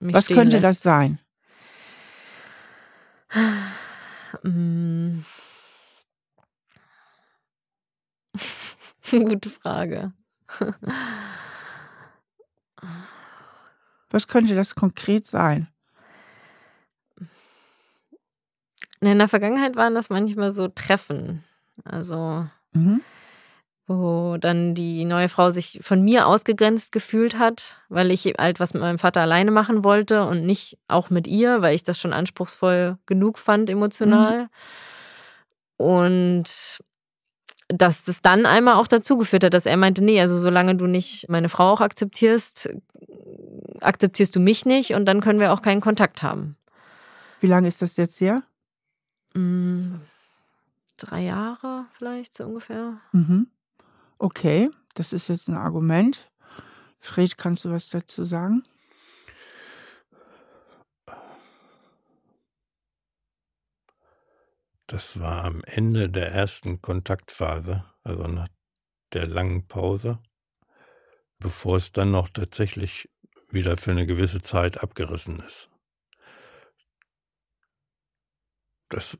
[0.00, 0.64] mich Was könnte lässt.
[0.64, 1.18] das sein?
[4.42, 5.20] Mm.
[9.10, 10.12] Gute Frage.
[14.10, 15.68] Was könnte das konkret sein?
[19.00, 21.44] In der Vergangenheit waren das manchmal so Treffen.
[21.84, 23.00] Also, Mhm.
[23.88, 28.74] Wo dann die neue Frau sich von mir ausgegrenzt gefühlt hat, weil ich halt was
[28.74, 32.12] mit meinem Vater alleine machen wollte und nicht auch mit ihr, weil ich das schon
[32.12, 34.50] anspruchsvoll genug fand emotional.
[35.78, 36.80] Und
[37.68, 40.86] dass das dann einmal auch dazu geführt hat, dass er meinte, nee, also solange du
[40.86, 42.68] nicht meine Frau auch akzeptierst,
[43.80, 46.56] akzeptierst du mich nicht und dann können wir auch keinen Kontakt haben.
[47.40, 48.42] Wie lange ist das jetzt her?
[49.34, 49.96] Mm,
[50.98, 52.98] drei Jahre vielleicht so ungefähr.
[53.12, 53.46] Mhm.
[54.18, 56.28] Okay, das ist jetzt ein Argument.
[56.98, 58.64] Fred, kannst du was dazu sagen?
[64.88, 68.48] Das war am Ende der ersten Kontaktphase, also nach
[69.12, 70.18] der langen Pause,
[71.38, 73.08] bevor es dann noch tatsächlich
[73.50, 75.70] wieder für eine gewisse Zeit abgerissen ist.
[78.88, 79.18] Das,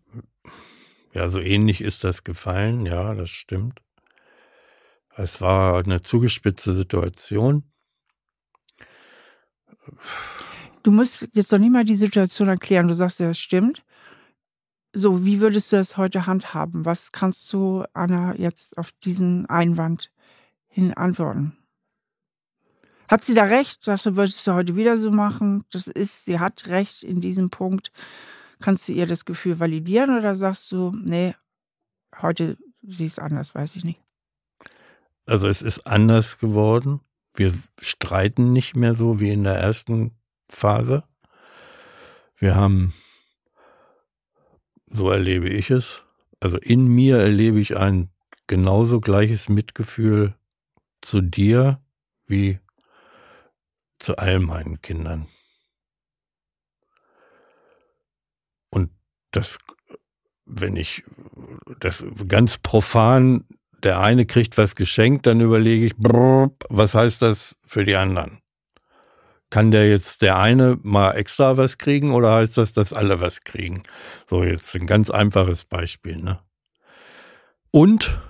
[1.12, 3.82] ja, so ähnlich ist das gefallen, ja, das stimmt.
[5.18, 7.64] Es war eine zugespitzte Situation.
[10.84, 12.86] Du musst jetzt doch nicht mal die Situation erklären.
[12.86, 13.84] Du sagst ja, das stimmt.
[14.92, 16.84] So, wie würdest du das heute handhaben?
[16.84, 20.12] Was kannst du, Anna, jetzt auf diesen Einwand
[20.68, 21.56] hin antworten?
[23.08, 23.84] Hat sie da recht?
[23.84, 25.64] Sagst du, würdest du heute wieder so machen?
[25.72, 27.90] Das ist, sie hat recht in diesem Punkt.
[28.60, 31.34] Kannst du ihr das Gefühl validieren oder sagst du, nee,
[32.22, 34.00] heute sieh es anders, weiß ich nicht.
[35.28, 37.00] Also es ist anders geworden.
[37.34, 40.16] Wir streiten nicht mehr so wie in der ersten
[40.48, 41.04] Phase.
[42.38, 42.94] Wir haben,
[44.86, 46.02] so erlebe ich es,
[46.40, 48.10] also in mir erlebe ich ein
[48.46, 50.34] genauso gleiches Mitgefühl
[51.02, 51.82] zu dir
[52.26, 52.58] wie
[53.98, 55.28] zu all meinen Kindern.
[58.70, 58.90] Und
[59.32, 59.58] das,
[60.46, 61.02] wenn ich
[61.80, 63.44] das ganz profan
[63.82, 68.40] der eine kriegt was geschenkt, dann überlege ich, brrr, was heißt das für die anderen?
[69.50, 73.44] Kann der jetzt der eine mal extra was kriegen oder heißt das, dass alle was
[73.44, 73.82] kriegen?
[74.28, 76.38] So, jetzt ein ganz einfaches Beispiel, ne?
[77.70, 78.20] Und,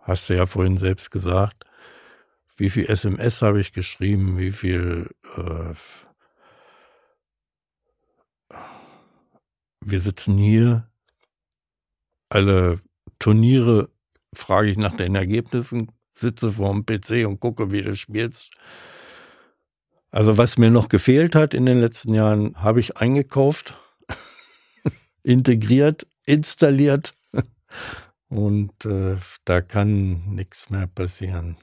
[0.00, 1.64] hast du ja vorhin selbst gesagt,
[2.56, 5.74] wie viel SMS habe ich geschrieben, wie viel äh,
[9.80, 10.88] wir sitzen hier,
[12.28, 12.80] alle
[13.18, 13.90] Turniere
[14.34, 18.52] frage ich nach den Ergebnissen, sitze vor dem PC und gucke, wie du spielst.
[20.10, 23.74] Also was mir noch gefehlt hat in den letzten Jahren, habe ich eingekauft,
[25.22, 27.14] integriert, installiert
[28.28, 31.56] und äh, da kann nichts mehr passieren.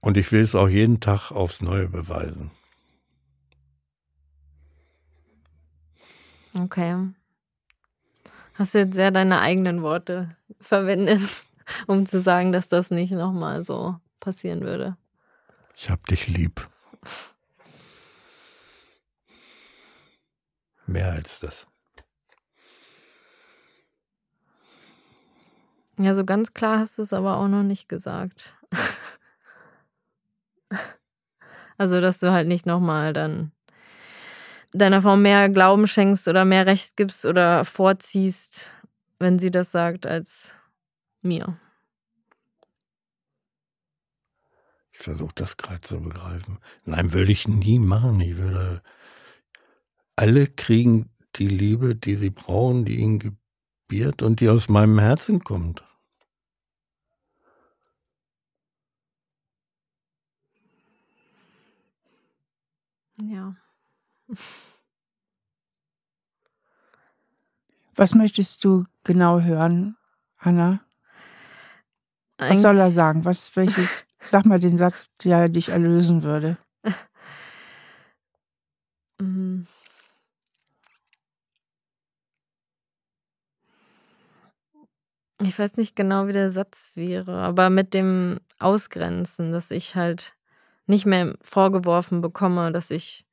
[0.00, 2.52] Und ich will es auch jeden Tag aufs Neue beweisen.
[6.54, 7.08] Okay.
[8.58, 10.30] Hast du jetzt sehr deine eigenen Worte
[10.60, 11.20] verwendet,
[11.86, 14.96] um zu sagen, dass das nicht nochmal so passieren würde.
[15.76, 16.68] Ich hab dich lieb.
[20.86, 21.68] Mehr als das.
[25.96, 28.54] Ja, so ganz klar hast du es aber auch noch nicht gesagt.
[31.78, 33.52] also, dass du halt nicht nochmal dann
[34.72, 38.70] deiner Frau mehr Glauben schenkst oder mehr Recht gibst oder vorziehst,
[39.18, 40.52] wenn sie das sagt, als
[41.22, 41.58] mir.
[44.92, 46.58] Ich versuche das gerade zu begreifen.
[46.84, 48.20] Nein, würde ich nie machen.
[48.20, 48.82] Ich würde.
[50.16, 55.44] Alle kriegen die Liebe, die sie brauchen, die ihnen gebiert und die aus meinem Herzen
[55.44, 55.84] kommt.
[63.20, 63.56] Ja.
[67.94, 69.96] Was möchtest du genau hören,
[70.36, 70.80] Anna?
[72.38, 73.24] Was soll er sagen?
[73.24, 76.56] Was, welches, sag mal den Satz, der dich erlösen würde.
[79.20, 79.66] Mhm.
[85.40, 90.36] Ich weiß nicht genau, wie der Satz wäre, aber mit dem Ausgrenzen, dass ich halt
[90.86, 93.27] nicht mehr vorgeworfen bekomme, dass ich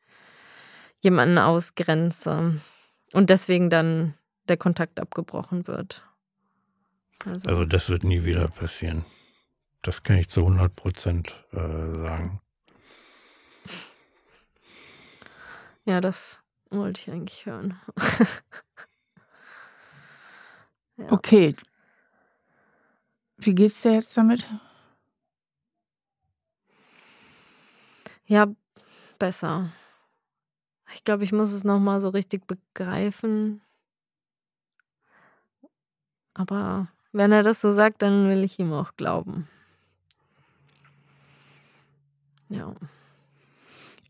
[1.05, 2.59] jemanden ausgrenze
[3.13, 4.15] und deswegen dann
[4.49, 6.03] der Kontakt abgebrochen wird.
[7.23, 9.05] Also, also das wird nie wieder passieren.
[9.81, 12.41] Das kann ich zu 100 Prozent äh, sagen.
[15.85, 16.41] Ja, das
[16.71, 17.79] wollte ich eigentlich hören.
[20.97, 21.11] ja.
[21.11, 21.55] Okay.
[23.37, 24.45] Wie geht's dir jetzt damit?
[28.25, 28.47] Ja,
[29.19, 29.69] besser.
[30.93, 33.61] Ich glaube, ich muss es nochmal so richtig begreifen.
[36.33, 39.47] Aber wenn er das so sagt, dann will ich ihm auch glauben.
[42.49, 42.75] Ja.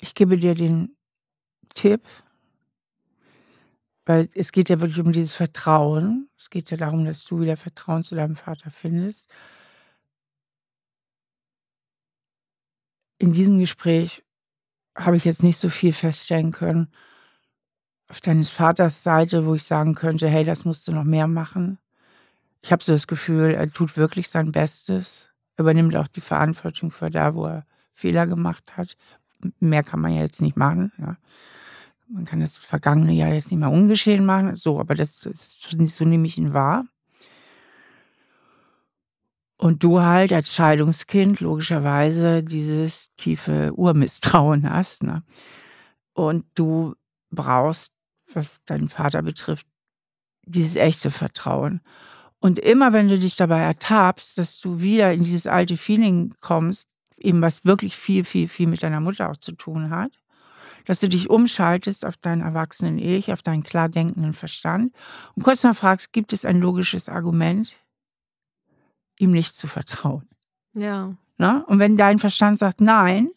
[0.01, 0.95] Ich gebe dir den
[1.73, 2.01] Tipp,
[4.05, 6.29] weil es geht ja wirklich um dieses Vertrauen.
[6.37, 9.29] Es geht ja darum, dass du wieder Vertrauen zu deinem Vater findest.
[13.17, 14.23] in diesem Gespräch
[14.95, 16.89] habe ich jetzt nicht so viel feststellen können
[18.07, 21.79] auf deines Vaters Seite, wo ich sagen könnte, hey, das musst du noch mehr machen.
[22.61, 27.09] Ich habe so das Gefühl, er tut wirklich sein Bestes, übernimmt auch die Verantwortung für
[27.09, 28.95] da, wo er Fehler gemacht hat.
[29.59, 30.91] Mehr kann man ja jetzt nicht machen.
[30.97, 31.17] Ja.
[32.07, 36.05] Man kann das vergangene Jahr jetzt nicht mehr ungeschehen machen, so, aber das ist so
[36.05, 36.85] nehme ich ihn wahr.
[39.65, 45.01] Und du halt als Scheidungskind logischerweise dieses tiefe Urmisstrauen hast.
[45.01, 45.23] Ne?
[46.13, 46.93] Und du
[47.31, 47.91] brauchst,
[48.31, 49.65] was deinen Vater betrifft,
[50.45, 51.81] dieses echte Vertrauen.
[52.37, 56.87] Und immer wenn du dich dabei ertappst, dass du wieder in dieses alte Feeling kommst,
[57.17, 60.11] eben was wirklich viel, viel, viel mit deiner Mutter auch zu tun hat,
[60.85, 64.93] dass du dich umschaltest auf deinen erwachsenen Ich, auf deinen klar denkenden Verstand
[65.33, 67.75] und kurz mal fragst, gibt es ein logisches Argument,
[69.17, 70.27] ihm nicht zu vertrauen.
[70.73, 71.15] Ja.
[71.37, 71.63] Na?
[71.67, 73.29] Und wenn dein Verstand sagt nein,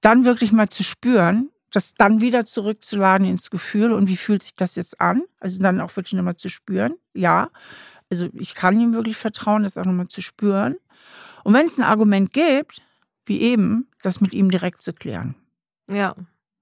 [0.00, 4.54] dann wirklich mal zu spüren, das dann wieder zurückzuladen ins Gefühl und wie fühlt sich
[4.54, 5.22] das jetzt an?
[5.40, 7.50] Also dann auch wirklich nochmal zu spüren, ja.
[8.10, 10.76] Also ich kann ihm wirklich vertrauen, das auch nochmal zu spüren.
[11.42, 12.82] Und wenn es ein Argument gibt,
[13.26, 15.34] wie eben, das mit ihm direkt zu klären.
[15.88, 16.14] Ja.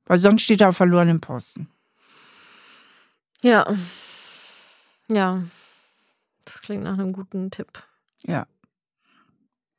[0.07, 1.69] Weil sonst steht er auf verlorenem Posten.
[3.43, 3.67] Ja.
[5.09, 5.43] Ja.
[6.45, 7.83] Das klingt nach einem guten Tipp.
[8.27, 8.47] Ja.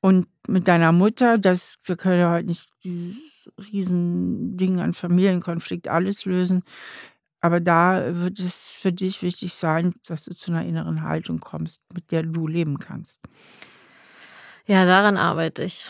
[0.02, 6.26] Und mit deiner Mutter, das, wir können ja heute nicht dieses Riesending an Familienkonflikt alles
[6.26, 6.64] lösen.
[7.40, 11.82] Aber da wird es für dich wichtig sein, dass du zu einer inneren Haltung kommst,
[11.94, 13.22] mit der du leben kannst.
[14.66, 15.90] Ja, daran arbeite ich.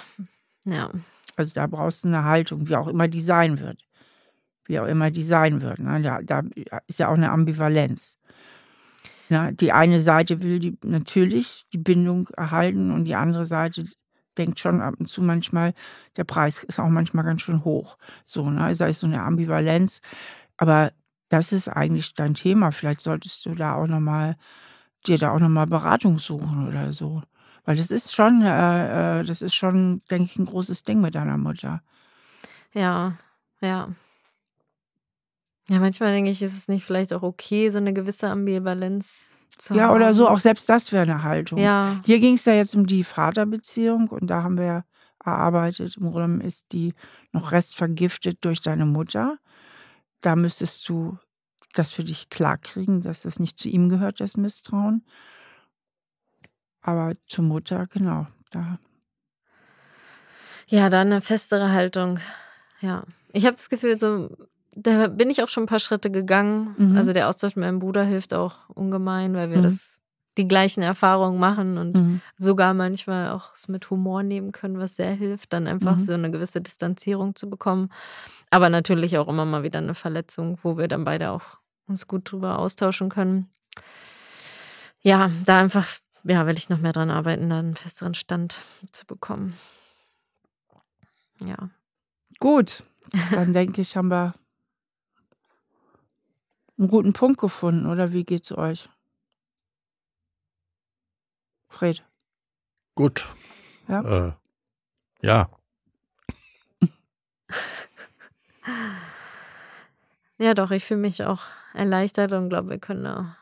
[0.65, 0.91] Ja.
[1.35, 3.79] Also da brauchst du eine Haltung, wie auch immer die sein wird.
[4.65, 5.79] Wie auch immer die sein wird.
[5.79, 6.01] Ne?
[6.01, 6.43] Da, da
[6.87, 8.17] ist ja auch eine Ambivalenz.
[9.30, 13.86] Ja, die eine Seite will die, natürlich die Bindung erhalten und die andere Seite
[14.38, 15.74] denkt schon ab und zu manchmal,
[16.17, 17.97] der Preis ist auch manchmal ganz schön hoch.
[18.26, 18.74] So, ne?
[18.74, 20.01] Da ist so eine Ambivalenz.
[20.57, 20.91] Aber
[21.30, 22.71] das ist eigentlich dein Thema.
[22.71, 24.36] Vielleicht solltest du da auch nochmal,
[25.07, 27.21] dir da auch nochmal Beratung suchen oder so.
[27.65, 31.15] Weil das ist schon, äh, äh, das ist schon, denke ich, ein großes Ding mit
[31.15, 31.82] deiner Mutter.
[32.74, 33.13] Ja,
[33.61, 33.89] ja.
[35.70, 39.76] Ja, manchmal denke ich, ist es nicht vielleicht auch okay, so eine gewisse Ambivalenz zu
[39.76, 39.95] ja, haben.
[39.95, 41.59] oder so, auch selbst das wäre eine Haltung.
[41.59, 42.01] Ja.
[42.05, 44.84] Hier ging es ja jetzt um die Vaterbeziehung und da haben wir
[45.24, 46.93] erarbeitet, im Grunde ist die
[47.32, 49.38] noch restvergiftet durch deine Mutter.
[50.22, 51.18] Da müsstest du
[51.74, 55.05] das für dich klarkriegen, dass das nicht zu ihm gehört, das Misstrauen.
[56.82, 58.80] Aber zur Mutter, genau, da.
[60.68, 62.20] Ja, da eine festere Haltung.
[62.82, 63.05] Ja.
[63.32, 64.36] Ich habe das Gefühl, so,
[64.76, 66.76] da bin ich auch schon ein paar Schritte gegangen.
[66.78, 66.97] Mhm.
[66.97, 69.63] Also der Austausch mit meinem Bruder hilft auch ungemein, weil wir Mhm.
[69.63, 69.99] das
[70.38, 72.21] die gleichen Erfahrungen machen und Mhm.
[72.39, 75.99] sogar manchmal auch es mit Humor nehmen können, was sehr hilft, dann einfach Mhm.
[76.05, 77.89] so eine gewisse Distanzierung zu bekommen.
[78.49, 82.32] Aber natürlich auch immer mal wieder eine Verletzung, wo wir dann beide auch uns gut
[82.32, 83.49] drüber austauschen können.
[85.01, 85.88] Ja, da einfach,
[86.24, 89.55] ja, will ich noch mehr dran arbeiten, da einen festeren Stand zu bekommen.
[91.43, 91.69] Ja.
[92.39, 92.84] Gut,
[93.32, 94.34] dann denke ich, haben wir
[96.78, 98.89] einen guten Punkt gefunden, oder wie geht's euch?
[101.69, 102.03] Fred,
[102.95, 103.26] Gut.
[103.88, 104.28] Ja?
[104.28, 104.34] Äh,
[105.21, 105.49] ja.
[110.39, 113.38] Ja, doch, ich fühle mich auch erleichtert und glaube, wir können da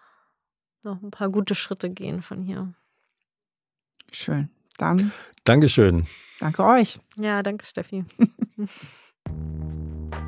[0.83, 2.73] noch ein paar gute Schritte gehen von hier.
[4.11, 4.49] schön.
[4.77, 5.11] Dann
[5.43, 6.05] Dankeschön.
[6.39, 6.99] danke euch.
[7.15, 8.05] Ja, danke, Steffi.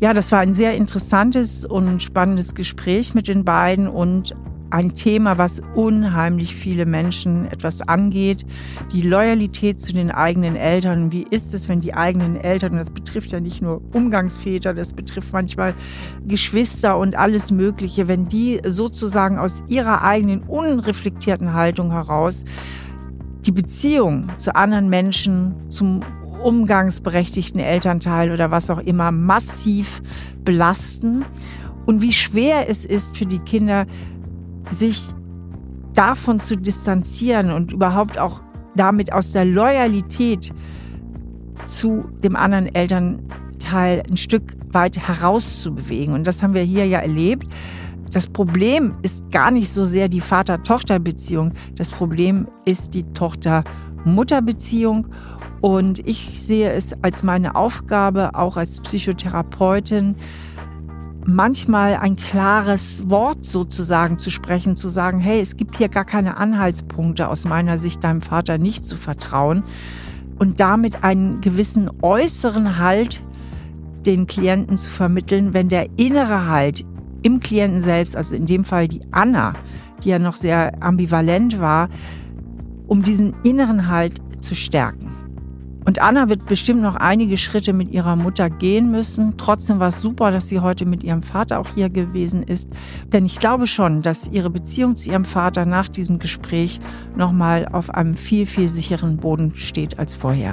[0.00, 4.36] Ja, das war ein sehr interessantes und spannendes Gespräch mit den beiden und
[4.70, 8.46] ein Thema, was unheimlich viele Menschen etwas angeht.
[8.92, 11.10] Die Loyalität zu den eigenen Eltern.
[11.10, 15.32] Wie ist es, wenn die eigenen Eltern, das betrifft ja nicht nur Umgangsväter, das betrifft
[15.32, 15.74] manchmal
[16.28, 22.44] Geschwister und alles Mögliche, wenn die sozusagen aus ihrer eigenen unreflektierten Haltung heraus
[23.46, 26.02] die Beziehung zu anderen Menschen, zum
[26.42, 30.02] umgangsberechtigten Elternteil oder was auch immer massiv
[30.44, 31.24] belasten
[31.86, 33.86] und wie schwer es ist für die Kinder,
[34.70, 35.14] sich
[35.94, 38.42] davon zu distanzieren und überhaupt auch
[38.76, 40.52] damit aus der Loyalität
[41.64, 46.14] zu dem anderen Elternteil ein Stück weit herauszubewegen.
[46.14, 47.46] Und das haben wir hier ja erlebt.
[48.12, 51.52] Das Problem ist gar nicht so sehr die Vater-Tochter-Beziehung.
[51.76, 55.08] Das Problem ist die Tochter-Mutter-Beziehung.
[55.60, 60.14] Und ich sehe es als meine Aufgabe, auch als Psychotherapeutin,
[61.28, 66.38] manchmal ein klares Wort sozusagen zu sprechen, zu sagen, hey, es gibt hier gar keine
[66.38, 69.62] Anhaltspunkte aus meiner Sicht, deinem Vater nicht zu vertrauen
[70.38, 73.22] und damit einen gewissen äußeren Halt
[74.06, 76.84] den Klienten zu vermitteln, wenn der innere Halt
[77.22, 79.52] im Klienten selbst, also in dem Fall die Anna,
[80.02, 81.90] die ja noch sehr ambivalent war,
[82.86, 85.07] um diesen inneren Halt zu stärken.
[85.88, 89.38] Und Anna wird bestimmt noch einige Schritte mit ihrer Mutter gehen müssen.
[89.38, 92.68] Trotzdem war es super, dass sie heute mit ihrem Vater auch hier gewesen ist.
[93.10, 96.78] Denn ich glaube schon, dass ihre Beziehung zu ihrem Vater nach diesem Gespräch
[97.16, 100.52] nochmal auf einem viel, viel sicheren Boden steht als vorher.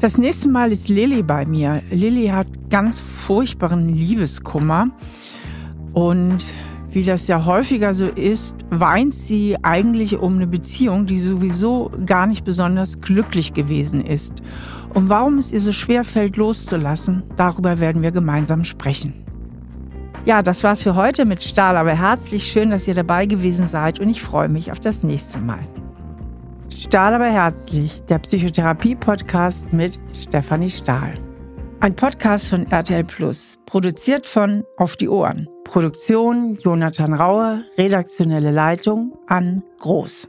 [0.00, 1.82] Das nächste Mal ist Lilly bei mir.
[1.90, 4.90] Lilly hat ganz furchtbaren Liebeskummer
[5.92, 6.44] und
[6.90, 12.28] wie das ja häufiger so ist, weint sie eigentlich um eine Beziehung, die sowieso gar
[12.28, 14.34] nicht besonders glücklich gewesen ist.
[14.94, 19.14] Und warum es ihr so schwer fällt, loszulassen, darüber werden wir gemeinsam sprechen.
[20.24, 23.98] Ja, das war's für heute mit Stahl, aber herzlich schön, dass ihr dabei gewesen seid
[23.98, 25.58] und ich freue mich auf das nächste Mal.
[26.78, 31.12] Stahl aber herzlich, der Psychotherapie-Podcast mit Stefanie Stahl.
[31.80, 35.48] Ein Podcast von RTL Plus, produziert von Auf die Ohren.
[35.64, 40.28] Produktion Jonathan Rauer, redaktionelle Leitung an Groß.